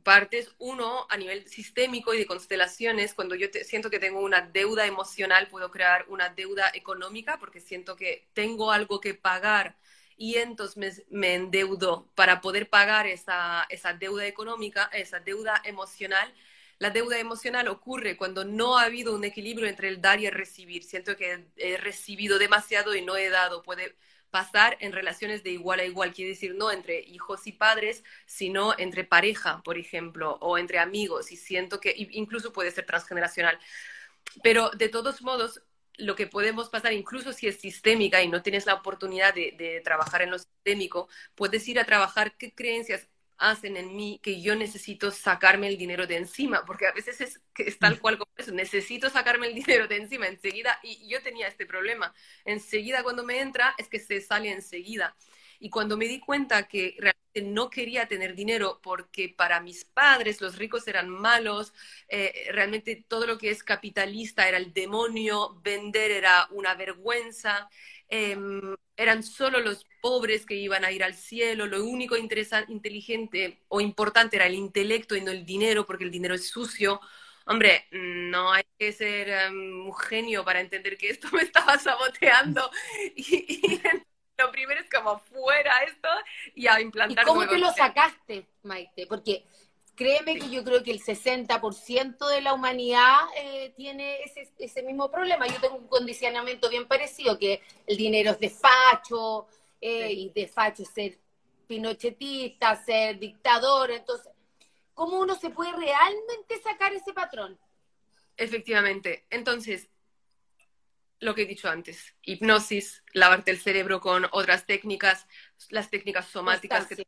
[0.06, 0.56] partes.
[0.60, 5.50] Uno, a nivel sistémico y de constelaciones, cuando yo siento que tengo una deuda emocional,
[5.50, 9.76] puedo crear una deuda económica porque siento que tengo algo que pagar
[10.18, 16.34] y entonces me, endeudo para poder pagar esa, esa deuda económica, esa deuda emocional.
[16.80, 20.34] La deuda emocional ocurre cuando no ha habido un equilibrio entre el dar y el
[20.34, 20.84] recibir.
[20.84, 23.64] Siento que he recibido demasiado y no he dado.
[23.64, 23.96] Puede,
[24.36, 28.78] pasar en relaciones de igual a igual, quiere decir no entre hijos y padres, sino
[28.78, 33.58] entre pareja, por ejemplo, o entre amigos, y siento que incluso puede ser transgeneracional.
[34.44, 35.62] Pero de todos modos,
[35.98, 40.22] lo que podemos pasar, incluso si es sistémica y no tienes la oportunidad de, trabajar
[40.22, 45.12] en lo sistémico, puedes ir a trabajar qué creencias hacen en mí que yo necesito
[45.12, 49.10] sacarme el dinero de encima, porque a veces es, es tal cual como eso, necesito
[49.10, 52.14] sacarme el dinero de encima enseguida, y yo tenía este problema,
[52.46, 55.16] enseguida cuando me entra es que se sale enseguida.
[55.60, 60.42] Y cuando me di cuenta que realmente no quería tener dinero porque para mis padres
[60.42, 61.74] los ricos eran malos,
[62.10, 67.70] eh, realmente todo lo que es capitalista era el demonio, vender era una vergüenza,
[68.08, 73.64] Em, eran solo los pobres que iban a ir al cielo, lo único interesante, inteligente
[73.68, 77.02] o importante era el intelecto y no el dinero, porque el dinero es sucio.
[77.48, 82.70] Hombre, no hay que ser em, un genio para entender que esto me estaba saboteando.
[83.16, 83.82] Y,
[84.38, 86.10] lo primero es como fuera esto
[86.56, 87.24] y a implantar.
[87.24, 89.08] ¿Y ¿Cómo te lo sacaste, Maite?
[89.08, 89.46] Porque
[89.96, 94.20] créeme que yo creo que el 60% de la humanidad eh, tiene
[94.60, 95.48] ese, mismo problema.
[95.48, 99.48] Yo tengo un condicionamiento bien parecido, que el dinero es de facho,
[99.82, 101.18] eh, y de facho es ser
[101.68, 103.92] pinochetista, ser dictador.
[103.92, 104.32] Entonces,
[104.94, 107.58] ¿cómo uno se puede realmente sacar ese patrón?
[108.38, 109.26] Efectivamente.
[109.30, 109.90] Entonces,
[111.20, 115.26] lo que he dicho antes, hipnosis, lavarte el cerebro con otras técnicas,
[115.70, 117.06] las técnicas somáticas que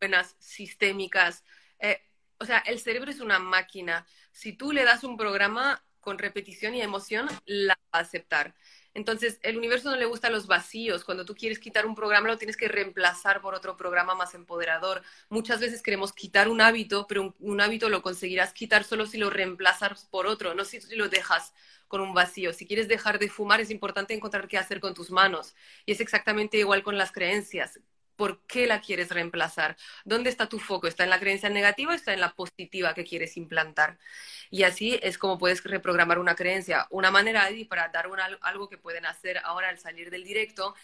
[0.00, 1.44] buenas, sistémicas,
[1.80, 2.00] eh,
[2.40, 4.06] o sea, el cerebro es una máquina.
[4.32, 8.54] Si tú le das un programa con repetición y emoción, la va a aceptar.
[8.94, 11.04] Entonces, el universo no le gusta los vacíos.
[11.04, 15.02] Cuando tú quieres quitar un programa, lo tienes que reemplazar por otro programa más empoderador.
[15.28, 19.30] Muchas veces queremos quitar un hábito, pero un, hábito lo conseguirás quitar solo si lo
[19.30, 21.52] reemplazas por otro, no si lo dejas
[21.86, 22.52] con un vacío.
[22.52, 25.54] Si quieres dejar de fumar, es importante encontrar qué hacer con tus manos.
[25.86, 27.78] Y es exactamente igual con las creencias.
[28.18, 29.76] ¿Por qué la quieres reemplazar?
[30.04, 30.88] ¿Dónde está tu foco?
[30.88, 33.96] ¿Está en la creencia negativa o está en la positiva que quieres implantar?
[34.50, 36.88] Y así es como puedes reprogramar una creencia.
[36.90, 38.08] Una manera, y para dar
[38.42, 40.74] algo que pueden hacer ahora al salir del directo,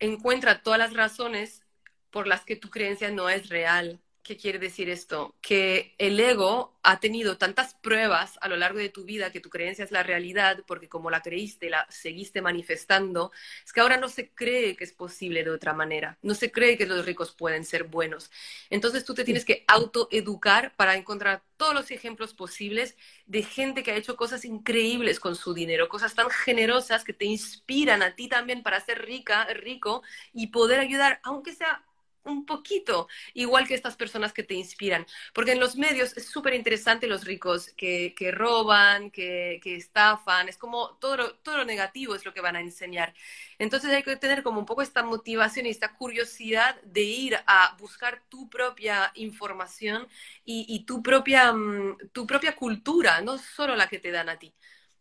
[0.00, 1.64] encuentra todas las razones
[2.10, 4.00] por las que tu creencia no es real.
[4.26, 5.36] ¿Qué quiere decir esto?
[5.40, 9.50] Que el ego ha tenido tantas pruebas a lo largo de tu vida que tu
[9.50, 13.30] creencia es la realidad, porque como la creíste, la seguiste manifestando,
[13.64, 16.76] es que ahora no se cree que es posible de otra manera, no se cree
[16.76, 18.32] que los ricos pueden ser buenos.
[18.68, 23.92] Entonces tú te tienes que autoeducar para encontrar todos los ejemplos posibles de gente que
[23.92, 28.26] ha hecho cosas increíbles con su dinero, cosas tan generosas que te inspiran a ti
[28.28, 31.84] también para ser rica, rico y poder ayudar, aunque sea
[32.26, 35.06] un poquito, igual que estas personas que te inspiran.
[35.32, 40.48] Porque en los medios es súper interesante los ricos que, que roban, que, que, estafan,
[40.48, 43.14] es como todo todo lo negativo es lo que van a enseñar.
[43.58, 47.76] Entonces hay que tener como un poco esta motivación y esta curiosidad de ir a
[47.78, 50.06] buscar tu propia información
[50.44, 54.38] y, y tu, propia, mm, tu propia cultura, no solo la que te dan a
[54.38, 54.54] ti.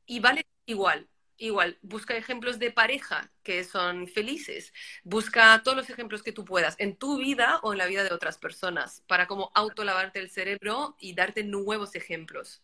[0.06, 4.74] Y vale igual, igual, busca ejemplos de pareja que son felices.
[5.04, 8.14] Busca todos los ejemplos que tú puedas en tu vida o en la vida de
[8.14, 12.62] otras personas para como autolavarte el cerebro y darte nuevos ejemplos.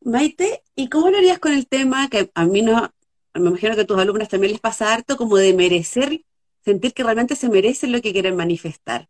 [0.00, 2.92] Maite, ¿y cómo lo harías con el tema que a mí no,
[3.34, 6.22] me imagino que a tus alumnos también les pasa harto, como de merecer,
[6.64, 9.08] sentir que realmente se merecen lo que quieren manifestar?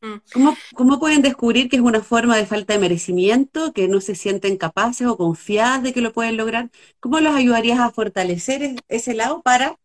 [0.00, 0.16] Mm.
[0.74, 4.56] ¿Cómo, pueden descubrir que es una forma de falta de merecimiento, que no se sienten
[4.56, 6.70] capaces o confiadas de que lo pueden lograr?
[7.00, 9.78] ¿Cómo los ayudarías a fortalecer ese lado para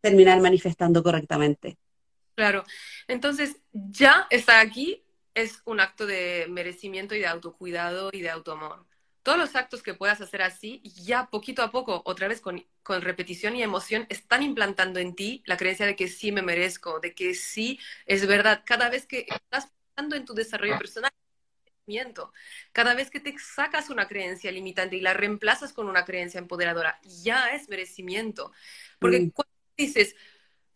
[0.00, 1.76] terminar manifestando correctamente?
[2.34, 2.64] Claro,
[3.08, 5.02] entonces ya está aquí
[5.38, 8.87] es un acto de merecimiento y de autocuidado y de autoamor.
[9.28, 13.02] Todos los actos que puedas hacer así, ya poquito a poco, otra vez con, con
[13.02, 17.14] repetición y emoción, están implantando en ti la creencia de que sí me merezco, de
[17.14, 18.62] que sí es verdad.
[18.64, 21.12] Cada vez que estás pensando en tu desarrollo personal,
[21.86, 22.32] merecimiento.
[22.72, 26.98] Cada vez que te sacas una creencia limitante y la reemplazas con una creencia empoderadora,
[27.02, 28.52] ya es merecimiento.
[28.98, 29.30] Porque Mm.
[29.34, 30.16] cuando dices,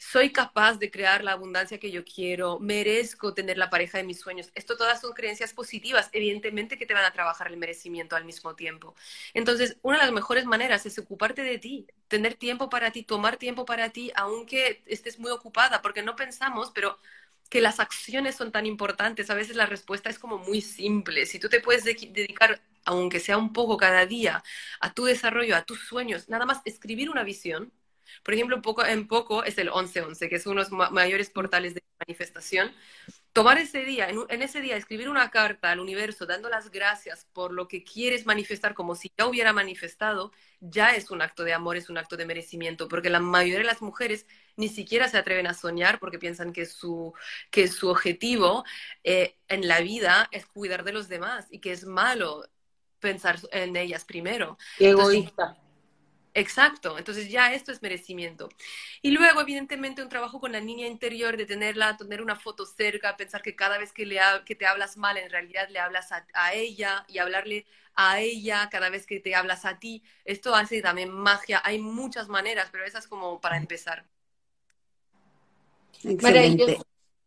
[0.02, 4.18] soy capaz de crear la abundancia que yo quiero, merezco tener la pareja de mis
[4.18, 4.50] sueños.
[4.54, 8.56] Esto todas son creencias positivas, evidentemente que te van a trabajar el merecimiento al mismo
[8.56, 8.96] tiempo.
[9.32, 13.36] Entonces, una de las mejores maneras es ocuparte de ti, tener tiempo para ti, tomar
[13.36, 16.98] tiempo para ti, aunque estés muy ocupada, porque no pensamos, pero
[17.48, 19.30] que las acciones son tan importantes.
[19.30, 21.26] A veces la respuesta es como muy simple.
[21.26, 24.42] Si tú te puedes de dedicar, aunque sea un poco cada día,
[24.80, 27.72] a tu desarrollo, a tus sueños, nada más escribir una visión,
[28.22, 31.30] por ejemplo, poco en poco es el 1111, que es uno de los ma mayores
[31.30, 32.72] portales de manifestación.
[33.32, 37.26] Tomar ese día, en, en, ese día, escribir una carta al universo dando las gracias
[37.32, 41.54] por lo que quieres manifestar como si ya hubiera manifestado, ya es un acto de
[41.54, 45.18] amor, es un acto de merecimiento, porque la mayoría de las mujeres ni siquiera se
[45.18, 47.14] atreven a soñar porque piensan que su,
[47.50, 48.64] que su objetivo
[49.02, 52.44] eh, en la vida es cuidar de los demás y que es malo
[53.00, 54.58] pensar en ellas primero.
[54.78, 55.42] Qué egoísta.
[55.42, 55.61] Entonces,
[56.34, 58.48] Exacto, entonces ya esto es merecimiento.
[59.02, 63.18] Y luego, evidentemente, un trabajo con la niña interior, de tenerla, tener una foto cerca,
[63.18, 66.26] pensar que cada vez que, le que te hablas mal, en realidad le hablas a,
[66.32, 70.02] a, ella y hablarle a ella cada vez que te hablas a ti.
[70.24, 71.60] Esto hace también magia.
[71.64, 74.06] Hay muchas maneras, pero esa es como para empezar.
[76.04, 76.78] Excelente.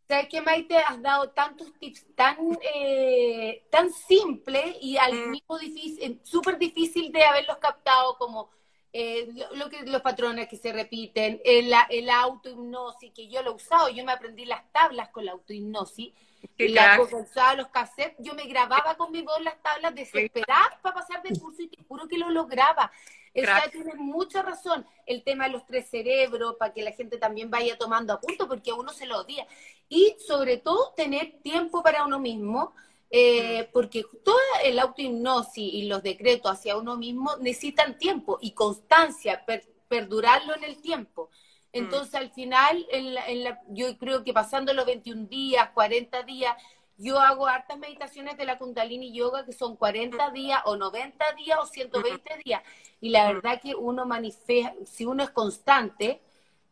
[0.08, 0.76] ¿Sabes qué, Maite?
[0.78, 2.36] Has dado tantos tips tan,
[2.74, 5.30] eh, tan simples y al Mm.
[5.30, 8.50] mismo difícil, súper difícil de haberlos captado como
[8.92, 13.52] eh, lo, lo, que los patrones que se repiten, el, el autohipnosis, que yo lo
[13.52, 16.12] he usado, yo me aprendí las tablas con la autohipnosis,
[16.58, 20.94] y la usaba los cassettes, yo me grababa con mi voz las tablas desesperada para
[20.94, 22.90] pasar de curso y te juro que lo lograba.
[23.34, 24.86] O sea, tienes mucha razón.
[25.04, 28.48] El tema de los tres cerebros, para que la gente también vaya tomando a punto,
[28.48, 29.46] porque a uno se lo odia.
[29.88, 32.74] Y sobre todo, tener tiempo para uno mismo,
[33.10, 39.44] eh, porque toda el autohipnosis y los decretos hacia uno mismo necesitan tiempo y constancia,
[39.44, 41.30] per, perdurarlo en el tiempo.
[41.72, 42.16] Entonces, mm.
[42.16, 46.56] al final, en la, en la, yo creo que pasando los 21 días, 40 días,
[46.98, 51.58] yo hago hartas meditaciones de la Kundalini Yoga que son 40 días o 90 días
[51.60, 52.62] o 120 días.
[53.00, 56.22] Y la verdad que uno manifiesta, si uno es constante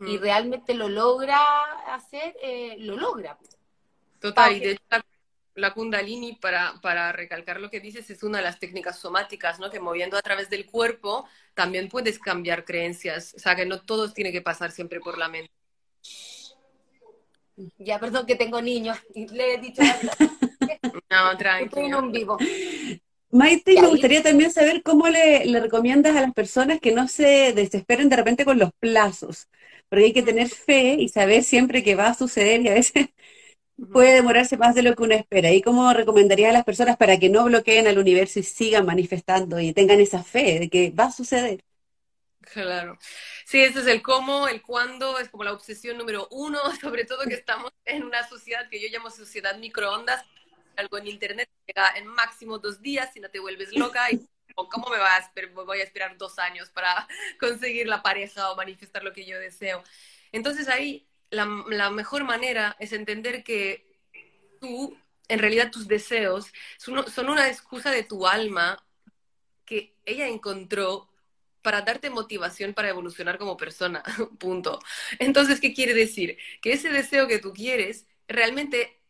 [0.01, 1.39] y realmente lo logra
[1.95, 3.39] hacer, eh, lo logra.
[4.21, 5.05] Total, y de hecho la,
[5.55, 9.71] la Kundalini, para, para recalcar lo que dices, es una de las técnicas somáticas, ¿no?
[9.71, 13.35] Que moviendo a través del cuerpo también puedes cambiar creencias.
[13.35, 15.53] O sea, que no todo tiene que pasar siempre por la mente.
[17.79, 18.99] Ya, perdón que tengo niños.
[19.15, 19.83] Le he dicho.
[21.11, 21.87] no, tranquilo.
[21.87, 22.37] en un vivo.
[23.31, 27.53] Maite, me gustaría también saber cómo le, le, recomiendas a las personas que no se
[27.53, 29.49] desesperen de repente con los plazos,
[29.89, 33.09] porque hay que tener fe y saber siempre que va a suceder y a veces
[33.93, 35.53] puede demorarse más de lo que uno espera.
[35.53, 39.61] ¿Y cómo recomendarías a las personas para que no bloqueen al universo y sigan manifestando
[39.61, 41.65] y tengan esa fe de que va a suceder?
[42.41, 42.99] Claro.
[43.47, 47.27] Sí, ese es el cómo, el cuándo, es como la obsesión número uno, sobre todo
[47.27, 50.25] que estamos en una sociedad que yo llamo sociedad microondas,
[50.77, 54.21] algo en internet llega en máximo dos días si no te vuelves loca y
[54.71, 57.09] cómo me vas, voy a esperar dos años para
[57.41, 59.83] conseguir la pareja o manifestar lo que yo deseo.
[60.33, 63.85] Entonces ahí la, mejor manera es entender que
[64.61, 64.97] tú,
[65.29, 68.85] en realidad tus deseos son, son una excusa de tu alma
[69.65, 71.09] que ella encontró
[71.63, 74.03] para darte motivación para evolucionar como persona,
[74.39, 74.81] punto.
[75.19, 76.37] Entonces, ¿qué quiere decir?
[76.61, 79.01] Que ese deseo que tú quieres, realmente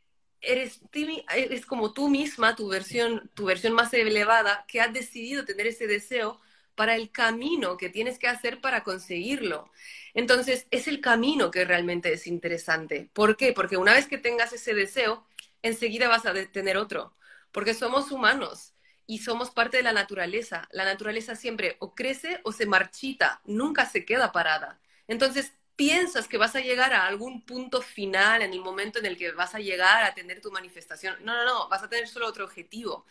[0.40, 5.66] eres, eres como tú misma, tu versión, tu versión más elevada, que has decidido tener
[5.66, 6.40] ese deseo
[6.74, 9.70] para el camino que tienes que hacer para conseguirlo.
[10.14, 13.10] Entonces, es el camino que realmente es interesante.
[13.12, 13.52] ¿Por qué?
[13.52, 15.26] Porque una vez que tengas ese deseo,
[15.62, 17.14] enseguida vas a tener otro,
[17.52, 18.74] porque somos humanos
[19.06, 20.68] y somos parte de la naturaleza.
[20.72, 24.80] La naturaleza siempre o crece o se marchita, nunca se queda parada.
[25.08, 29.16] Entonces, piensas que vas a llegar a algún punto final en el momento en el
[29.16, 31.16] que vas a llegar a tener tu manifestación.
[31.24, 33.06] No, no, no, vas a tener solo otro objetivo.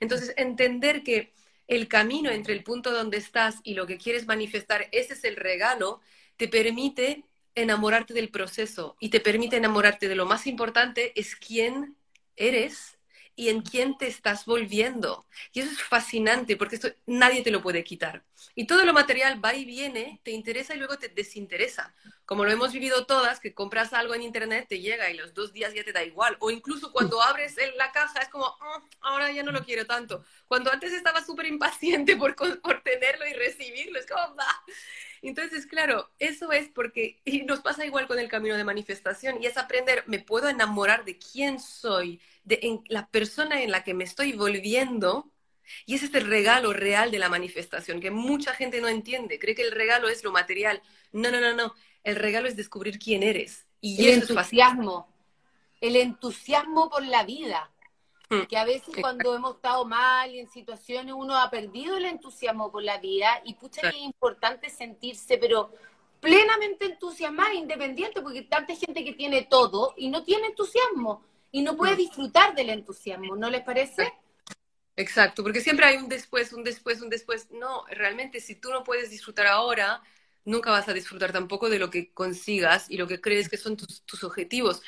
[0.00, 1.32] Entonces, entender que
[1.68, 5.36] el camino entre el punto donde estás y lo que quieres manifestar, ese es el
[5.36, 6.00] regalo,
[6.36, 11.96] te permite enamorarte del proceso y te permite enamorarte de lo más importante, es quién
[12.36, 12.97] eres
[13.38, 15.24] y en quién te estás volviendo.
[15.52, 18.24] Y eso es fascinante porque esto nadie te lo puede quitar.
[18.56, 21.94] Y todo lo material va y viene, te interesa y luego te desinteresa.
[22.26, 25.52] Como lo hemos vivido todas, que compras algo en internet, te llega y los dos
[25.52, 26.36] días ya te da igual.
[26.40, 30.24] O incluso cuando abres la caja es como, oh, ahora ya no lo quiero tanto.
[30.48, 34.64] Cuando antes estaba súper impaciente por, por tenerlo y recibirlo, es como, bah.
[35.22, 39.46] Entonces, claro, eso es porque y nos pasa igual con el camino de manifestación y
[39.46, 43.94] es aprender, me puedo enamorar de quién soy, de en la persona en la que
[43.94, 45.30] me estoy volviendo.
[45.84, 49.38] Y ese es el regalo real de la manifestación, que mucha gente no entiende.
[49.38, 50.82] Cree que el regalo es lo material.
[51.12, 51.74] No, no, no, no.
[52.04, 53.66] El regalo es descubrir quién eres.
[53.80, 55.12] Y el entusiasmo.
[55.80, 57.70] El entusiasmo por la vida.
[58.48, 62.70] Que a veces cuando hemos estado mal y en situaciones uno ha perdido el entusiasmo
[62.70, 65.72] por la vida y pucha que es importante sentirse, pero
[66.20, 71.76] plenamente entusiasmada, independiente, porque tanta gente que tiene todo y no tiene entusiasmo y no
[71.76, 71.98] puede mm.
[71.98, 74.12] disfrutar del entusiasmo, ¿no les parece?
[74.96, 77.50] Exacto, porque siempre hay un después, un después, un después.
[77.50, 80.02] No, realmente si tú no puedes disfrutar ahora,
[80.44, 83.76] nunca vas a disfrutar tampoco de lo que consigas y lo que crees que son
[83.76, 84.82] tus, tus objetivos.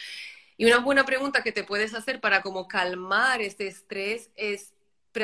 [0.60, 4.74] Y una buena pregunta que te puedes hacer para como calmar este estrés es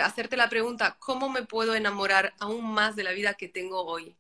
[0.03, 4.17] hacerte la pregunta, ¿cómo me puedo enamorar aún más de la vida que tengo hoy?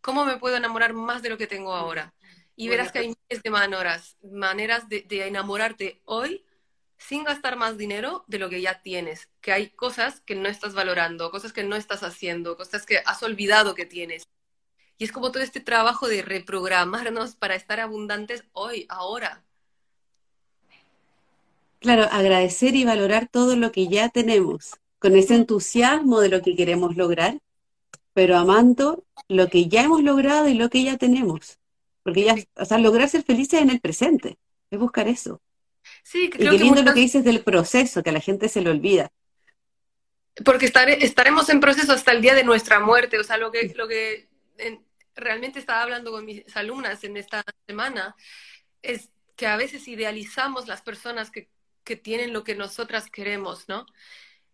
[0.00, 2.14] ¿Cómo me puedo enamorar más de lo que tengo ahora?
[2.54, 6.44] Y verás que hay miles de maneras, maneras de, de enamorarte hoy
[6.98, 10.72] sin gastar más dinero de lo que ya tienes, que hay cosas que no estás
[10.72, 14.22] valorando, cosas que no estás haciendo, cosas que has olvidado que tienes.
[14.98, 19.44] Y es como todo este trabajo de reprogramarnos para estar abundantes hoy, ahora.
[21.80, 26.54] Claro, agradecer y valorar todo lo que ya tenemos, con ese entusiasmo de lo que
[26.54, 27.40] queremos lograr,
[28.12, 31.58] pero amando lo que ya hemos logrado y lo que ya tenemos.
[32.02, 34.38] Porque ya, o sea, lograr ser felices en el presente,
[34.70, 35.40] es buscar eso.
[36.02, 38.70] Sí, y qué lindo lo que dices del proceso, que a la gente se le
[38.70, 39.10] olvida.
[40.44, 43.88] Porque estaremos en proceso hasta el día de nuestra muerte, o sea, lo que, lo
[43.88, 44.28] que
[45.14, 48.14] realmente estaba hablando con mis alumnas en esta semana
[48.82, 51.48] es que a veces idealizamos las personas que
[51.90, 53.84] que tienen lo que nosotras queremos, ¿no?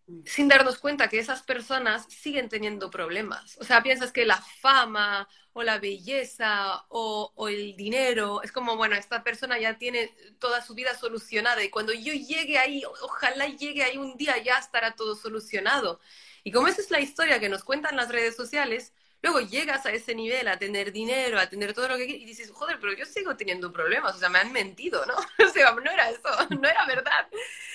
[0.07, 0.21] Mm.
[0.25, 3.59] Sin darnos cuenta que esas personas siguen teniendo problemas.
[3.59, 8.75] O sea, piensas que la fama o la belleza o, o, el dinero es como,
[8.75, 13.45] bueno, esta persona ya tiene toda su vida solucionada y cuando yo llegue ahí, ojalá
[13.47, 15.99] llegue ahí un día, ya estará todo solucionado.
[16.43, 19.91] Y como esa es la historia que nos cuentan las redes sociales, Luego llegas a
[19.91, 22.93] ese nivel, a tener dinero, a tener todo lo que quieres, y dices, joder, pero
[22.93, 25.15] yo sigo teniendo problemas, o sea, me han mentido, ¿no?
[25.45, 27.27] O sea, no era eso, no era verdad.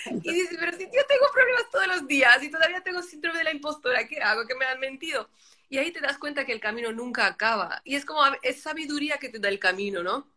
[0.06, 3.44] Y dices, pero si yo tengo problemas todos los días y todavía tengo síndrome de
[3.44, 4.46] la impostora, ¿qué hago?
[4.46, 5.28] Que me han mentido.
[5.68, 7.80] Y ahí te das cuenta que el camino nunca acaba.
[7.84, 10.30] Y es como, es sabiduría que te da el camino, ¿no?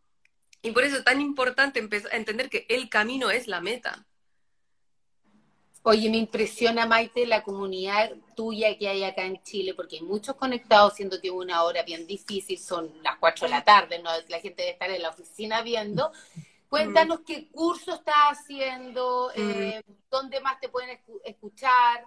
[0.62, 4.06] Y por eso es tan importante entender que el camino es la meta.
[5.88, 10.36] Oye, me impresiona, Maite, la comunidad tuya que hay acá en Chile, porque hay muchos
[10.36, 14.10] conectados, siendo que una hora bien difícil, son las 4 de la tarde, ¿no?
[14.28, 16.12] la gente debe estar en la oficina viendo.
[16.70, 22.04] Cuéntanos qué curso estás haciendo, eh, dónde más te pueden escuchar.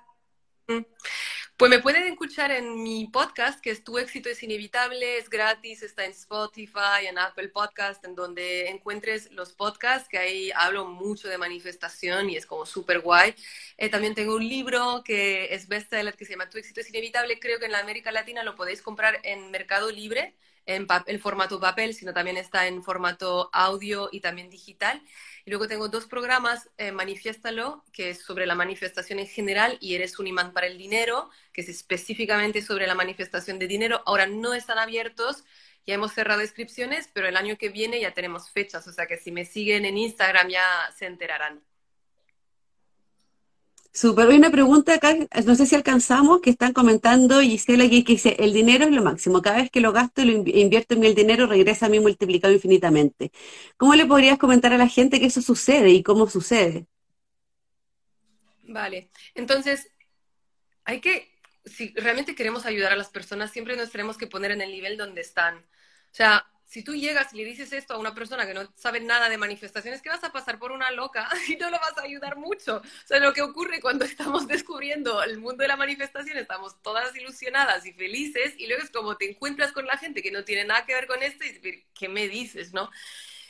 [1.58, 5.82] Pues me pueden escuchar en mi podcast, que es Tu éxito es inevitable, es gratis,
[5.82, 11.26] está en Spotify, en Apple Podcast, en donde encuentres los podcasts, que ahí hablo mucho
[11.26, 13.34] de manifestación y es como súper guay.
[13.76, 17.40] Eh, también tengo un libro que es bestseller, que se llama Tu éxito es inevitable,
[17.40, 20.36] creo que en la América Latina lo podéis comprar en Mercado Libre,
[20.68, 25.02] en, en formato papel, sino también está en formato audio y también digital.
[25.46, 29.94] Y luego tengo dos programas, eh, Manifiéstalo, que es sobre la manifestación en general, y
[29.94, 34.02] Eres un imán para el dinero, que es específicamente sobre la manifestación de dinero.
[34.04, 35.44] Ahora no están abiertos,
[35.86, 39.16] ya hemos cerrado inscripciones, pero el año que viene ya tenemos fechas, o sea que
[39.16, 41.62] si me siguen en Instagram ya se enterarán.
[43.92, 48.12] Súper, hay una pregunta acá, no sé si alcanzamos, que están comentando Gisela aquí, que
[48.12, 51.04] dice, el dinero es lo máximo, cada vez que lo gasto y lo invierto en
[51.04, 53.32] el dinero, regresa a mí multiplicado infinitamente.
[53.76, 56.86] ¿Cómo le podrías comentar a la gente que eso sucede y cómo sucede?
[58.62, 59.90] Vale, entonces,
[60.84, 61.28] hay que,
[61.64, 64.96] si realmente queremos ayudar a las personas, siempre nos tenemos que poner en el nivel
[64.96, 65.56] donde están.
[65.56, 69.00] O sea, si tú llegas y le dices esto a una persona que no sabe
[69.00, 72.02] nada de manifestaciones, que vas a pasar por una loca y no lo vas a
[72.02, 72.76] ayudar mucho.
[72.76, 77.16] O sea, lo que ocurre cuando estamos descubriendo el mundo de la manifestación, estamos todas
[77.16, 80.64] ilusionadas y felices y luego es como te encuentras con la gente que no tiene
[80.66, 82.90] nada que ver con esto y ¿qué me dices, no?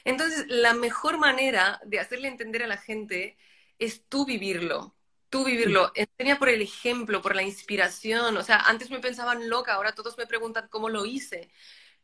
[0.05, 3.37] Entonces, la mejor manera de hacerle entender a la gente
[3.81, 4.95] es tú vivirlo,
[5.29, 5.91] tú vivirlo.
[5.97, 8.37] Enseña por el ejemplo, por la inspiración.
[8.37, 11.51] O sea, antes me pensaban loca, ahora todos me preguntan cómo lo hice.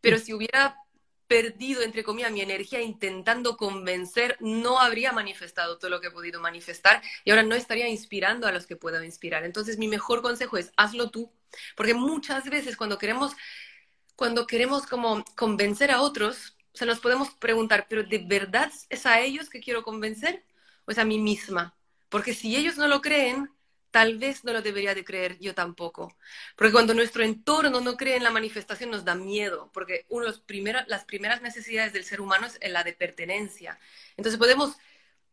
[0.00, 0.83] Pero si hubiera
[1.26, 6.40] perdido, entre comillas, mi energía intentando convencer, no habría manifestado todo lo que he podido
[6.40, 9.44] manifestar y ahora no estaría inspirando a los que puedo inspirar.
[9.44, 11.32] Entonces, mi mejor consejo es hazlo tú,
[11.76, 13.32] porque muchas veces cuando queremos,
[14.16, 19.06] cuando queremos como convencer a otros, o sea, nos podemos preguntar, pero ¿de verdad es
[19.06, 20.44] a ellos que quiero convencer
[20.86, 21.76] o es a mí misma?
[22.08, 23.50] Porque si ellos no lo creen,
[23.94, 26.16] tal vez no lo debería de creer yo tampoco.
[26.56, 30.42] Porque cuando nuestro entorno no cree en la manifestación nos da miedo, porque uno los
[30.88, 33.78] las primeras necesidades del ser humano es la de pertenencia.
[34.16, 34.76] Entonces podemos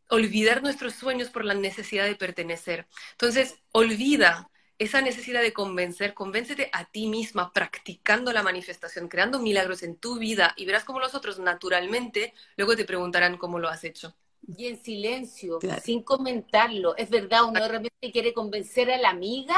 [0.10, 2.88] olvidar nuestros sueños por la necesidad de pertenecer.
[3.14, 9.82] Entonces, olvida esa necesidad de convencer, convéncete a ti misma practicando la manifestación, creando milagros
[9.82, 13.84] en tu vida y verás cómo los otros naturalmente luego te preguntarán cómo lo has
[13.86, 14.16] hecho.
[14.58, 16.96] Y en silencio, sin comentarlo.
[16.98, 19.58] Es verdad, uno de repente quiere convencer a la amiga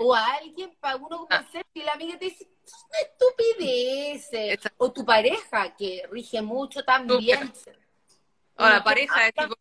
[0.00, 1.38] o a alguien para uno ah.
[1.38, 4.30] convencer y la amiga te dice, es una estupidez.
[4.76, 7.52] O tu pareja, que rige mucho también.
[8.56, 9.54] O la pareja es tipo...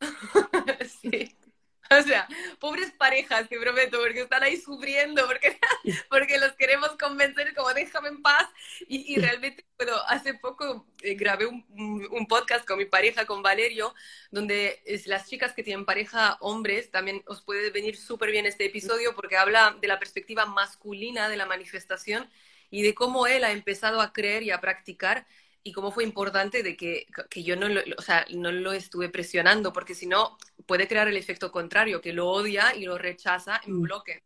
[1.00, 1.36] sí.
[1.90, 2.26] O sea,
[2.58, 5.58] pobres parejas, te prometo, porque están ahí sufriendo, porque,
[6.10, 8.48] porque los queremos convencer como déjame en paz.
[8.88, 11.64] Y, y realmente, bueno, hace poco eh, grabé un,
[12.10, 13.94] un, podcast con mi pareja, con Valerio,
[14.30, 18.64] donde es, las chicas que tienen pareja hombres, también os puede venir súper bien este
[18.64, 22.28] episodio porque habla de la perspectiva masculina de la manifestación
[22.70, 25.26] y de cómo él ha empezado a creer y a practicar
[25.66, 29.08] y cómo fue importante de que, que yo no lo, o sea, no lo estuve
[29.08, 30.36] presionando, porque si no
[30.66, 33.82] puede crear el efecto contrario, que lo odia y lo rechaza en mm.
[33.82, 34.22] bloque.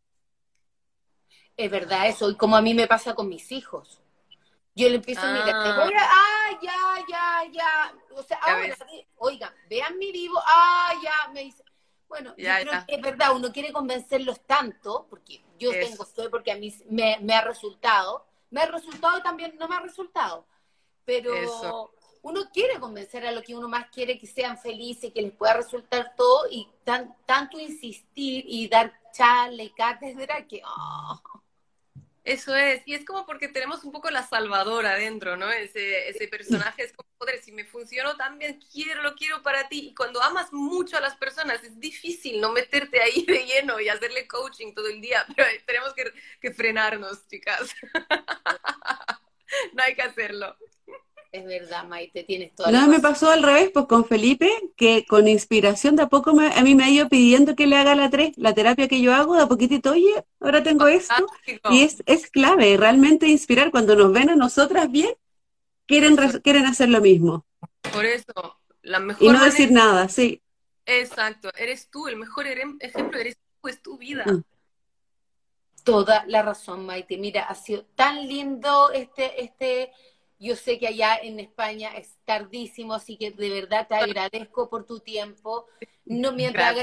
[1.55, 4.01] Es verdad eso, y como a mí me pasa con mis hijos.
[4.75, 6.09] Yo le empiezo a mirar, ah.
[6.09, 7.93] ah, ya, ya, ya.
[8.11, 8.75] O sea, ahora,
[9.17, 11.63] oigan, vean mi vivo, ah, ya, me dice.
[12.09, 16.51] Bueno, yo creo que es verdad, uno quiere convencerlos tanto, porque yo tengo fe, porque
[16.51, 20.45] a mí me, me ha resultado, me ha resultado y también no me ha resultado
[21.09, 21.91] pero
[22.21, 25.55] uno quiere convencer a lo que uno más quiere que sean felices, que les pueda
[25.55, 30.61] resultar todo y tan, tanto insistir y dar chale, cátedra que...
[30.63, 31.19] Oh.
[32.23, 35.49] Eso es, y es como porque tenemos un poco la salvadora adentro, ¿no?
[35.49, 39.67] Ese, ese personaje es como, joder, si me funcionó tan bien, quiero, lo quiero para
[39.67, 39.87] ti.
[39.87, 43.89] Y cuando amas mucho a las personas, es difícil no meterte ahí de lleno y
[43.89, 47.73] hacerle coaching todo el día, pero tenemos que, que frenarnos, chicas.
[49.73, 50.55] no hay que hacerlo.
[51.31, 55.27] Es verdad, Maite, tienes toda No, me pasó al revés, pues con Felipe, que con
[55.27, 58.35] inspiración de a poco a mí me ha ido pidiendo que le haga la tres,
[58.35, 61.27] la terapia que yo hago, de a poquitito, oye, ahora tengo esto.
[61.69, 63.69] Y es, es clave, realmente inspirar.
[63.69, 65.13] Cuando nos ven a nosotras bien,
[65.85, 67.45] quieren, quieren hacer lo mismo.
[67.93, 69.27] Por eso, la mejor.
[69.27, 70.41] Y no decir nada, sí.
[70.87, 74.25] Exacto, eres tú, el mejor ejemplo eres tú, es tu vida.
[74.25, 74.43] Mm.
[75.83, 77.17] Toda la razón, Maite.
[77.17, 79.91] Mira, ha sido tan lindo este, este
[80.39, 84.85] yo sé que allá en España es tardísimo, así que de verdad te agradezco por
[84.85, 85.67] tu tiempo.
[86.05, 86.77] No, mientras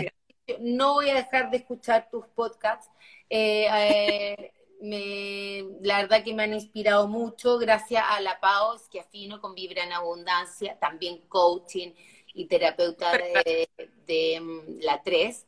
[0.61, 2.91] no voy a dejar de escuchar tus podcasts.
[3.31, 9.01] Eh, eh, me, la verdad que me han inspirado mucho gracias a la PAO, que
[9.01, 11.93] afino con Vibra en Abundancia, también coaching
[12.35, 15.47] y terapeuta de, mm, la 3,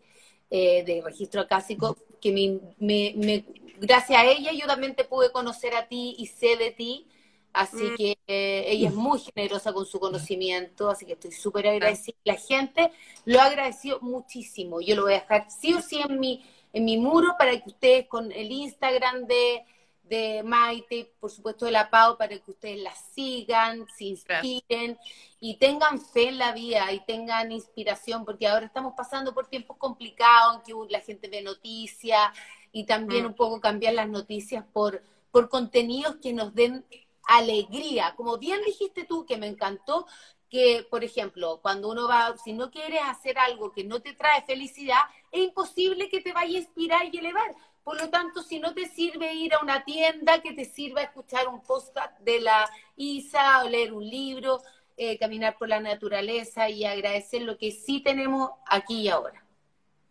[0.51, 3.45] eh, de registro acásico, que me,
[3.81, 7.07] gracias a ella yo también te pude conocer a ti y sé de ti
[7.53, 7.97] Así mm.
[7.97, 12.17] que eh, ella es muy generosa con su conocimiento, así que estoy súper agradecida.
[12.25, 12.93] La gente
[13.25, 14.81] lo ha agradecido muchísimo.
[14.81, 17.69] Yo lo voy a dejar sí o sí en mi, en mi muro para que
[17.69, 19.65] ustedes con el Instagram de,
[20.09, 24.99] de Maite, por supuesto de la Pau, para que ustedes la sigan, se inspiren
[25.41, 29.77] y tengan fe en la vida y tengan inspiración, porque ahora estamos pasando por tiempos
[29.77, 32.31] complicados en que la gente ve noticias
[32.73, 33.29] y también mm.
[33.29, 36.85] un poco cambiar las noticias por, por contenidos que nos den
[37.29, 38.15] alegría.
[38.17, 40.07] Como bien dijiste tú, que me encantó,
[40.49, 44.43] que, por ejemplo, cuando uno va, si no quieres hacer algo que no te trae
[44.43, 45.01] felicidad,
[45.31, 47.55] es imposible que te vaya a inspirar y elevar.
[47.89, 51.49] Por lo tanto, si no te sirve ir a una tienda, que te sirva escuchar
[51.49, 54.61] un podcast de la ISA o leer un libro,
[54.99, 59.43] eh, caminar por la naturaleza y agradecer lo que sí tenemos aquí y ahora.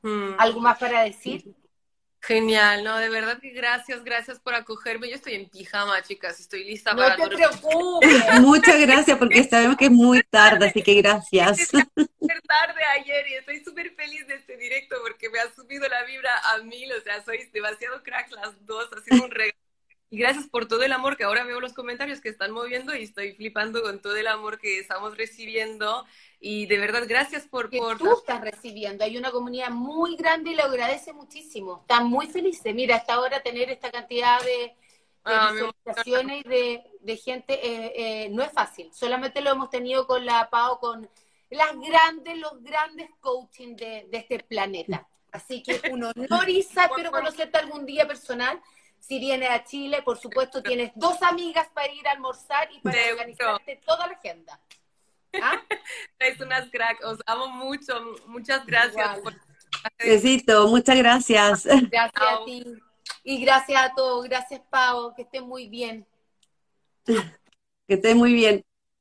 [0.01, 0.39] Mm.
[0.39, 1.53] ¿Algo más para decir?
[2.21, 5.09] Genial, no, de verdad que gracias, gracias por acogerme.
[5.09, 8.41] Yo estoy en pijama, chicas, estoy lista no para te preocupes.
[8.41, 11.59] Muchas gracias porque sabemos que es muy tarde, así que gracias.
[11.59, 15.87] Es súper tarde ayer y estoy súper feliz de este directo porque me ha subido
[15.87, 19.56] la vibra a mil, o sea, sois demasiado cracks las dos, ha sido un regalo.
[20.09, 23.03] Y gracias por todo el amor que ahora veo los comentarios que están moviendo y
[23.03, 26.05] estoy flipando con todo el amor que estamos recibiendo
[26.39, 27.69] y de verdad, gracias por...
[27.69, 29.03] Que tú estás recibiendo.
[29.03, 31.79] Hay una comunidad muy grande y lo agradece muchísimo.
[31.81, 32.73] Están muy felices.
[32.75, 34.75] Mira, hasta ahora tener esta cantidad de,
[35.25, 36.49] ah, visualizaciones y
[37.01, 38.93] de, gente eh, eh, no es fácil.
[38.93, 41.09] Solamente lo hemos tenido con la PAO, con
[41.49, 45.07] las grandes, los grandes coaching de, este planeta.
[45.31, 48.61] Así que un honor, Isa, espero conocerte algún día personal.
[49.07, 52.97] Si vienes a Chile, por supuesto, tienes dos amigas para ir a almorzar y para
[53.11, 54.59] organizarte toda la agenda.
[55.41, 55.61] ¿Ah?
[56.19, 57.93] Es unas crack, os amo mucho,
[58.25, 59.33] muchas gracias por
[59.99, 61.65] Besito, muchas gracias.
[61.65, 62.65] Gracias a ti.
[63.23, 64.25] Y gracias a todos.
[64.25, 65.13] Gracias, Pau.
[65.15, 66.05] Que estés muy bien.
[67.05, 68.66] Que estés muy bien.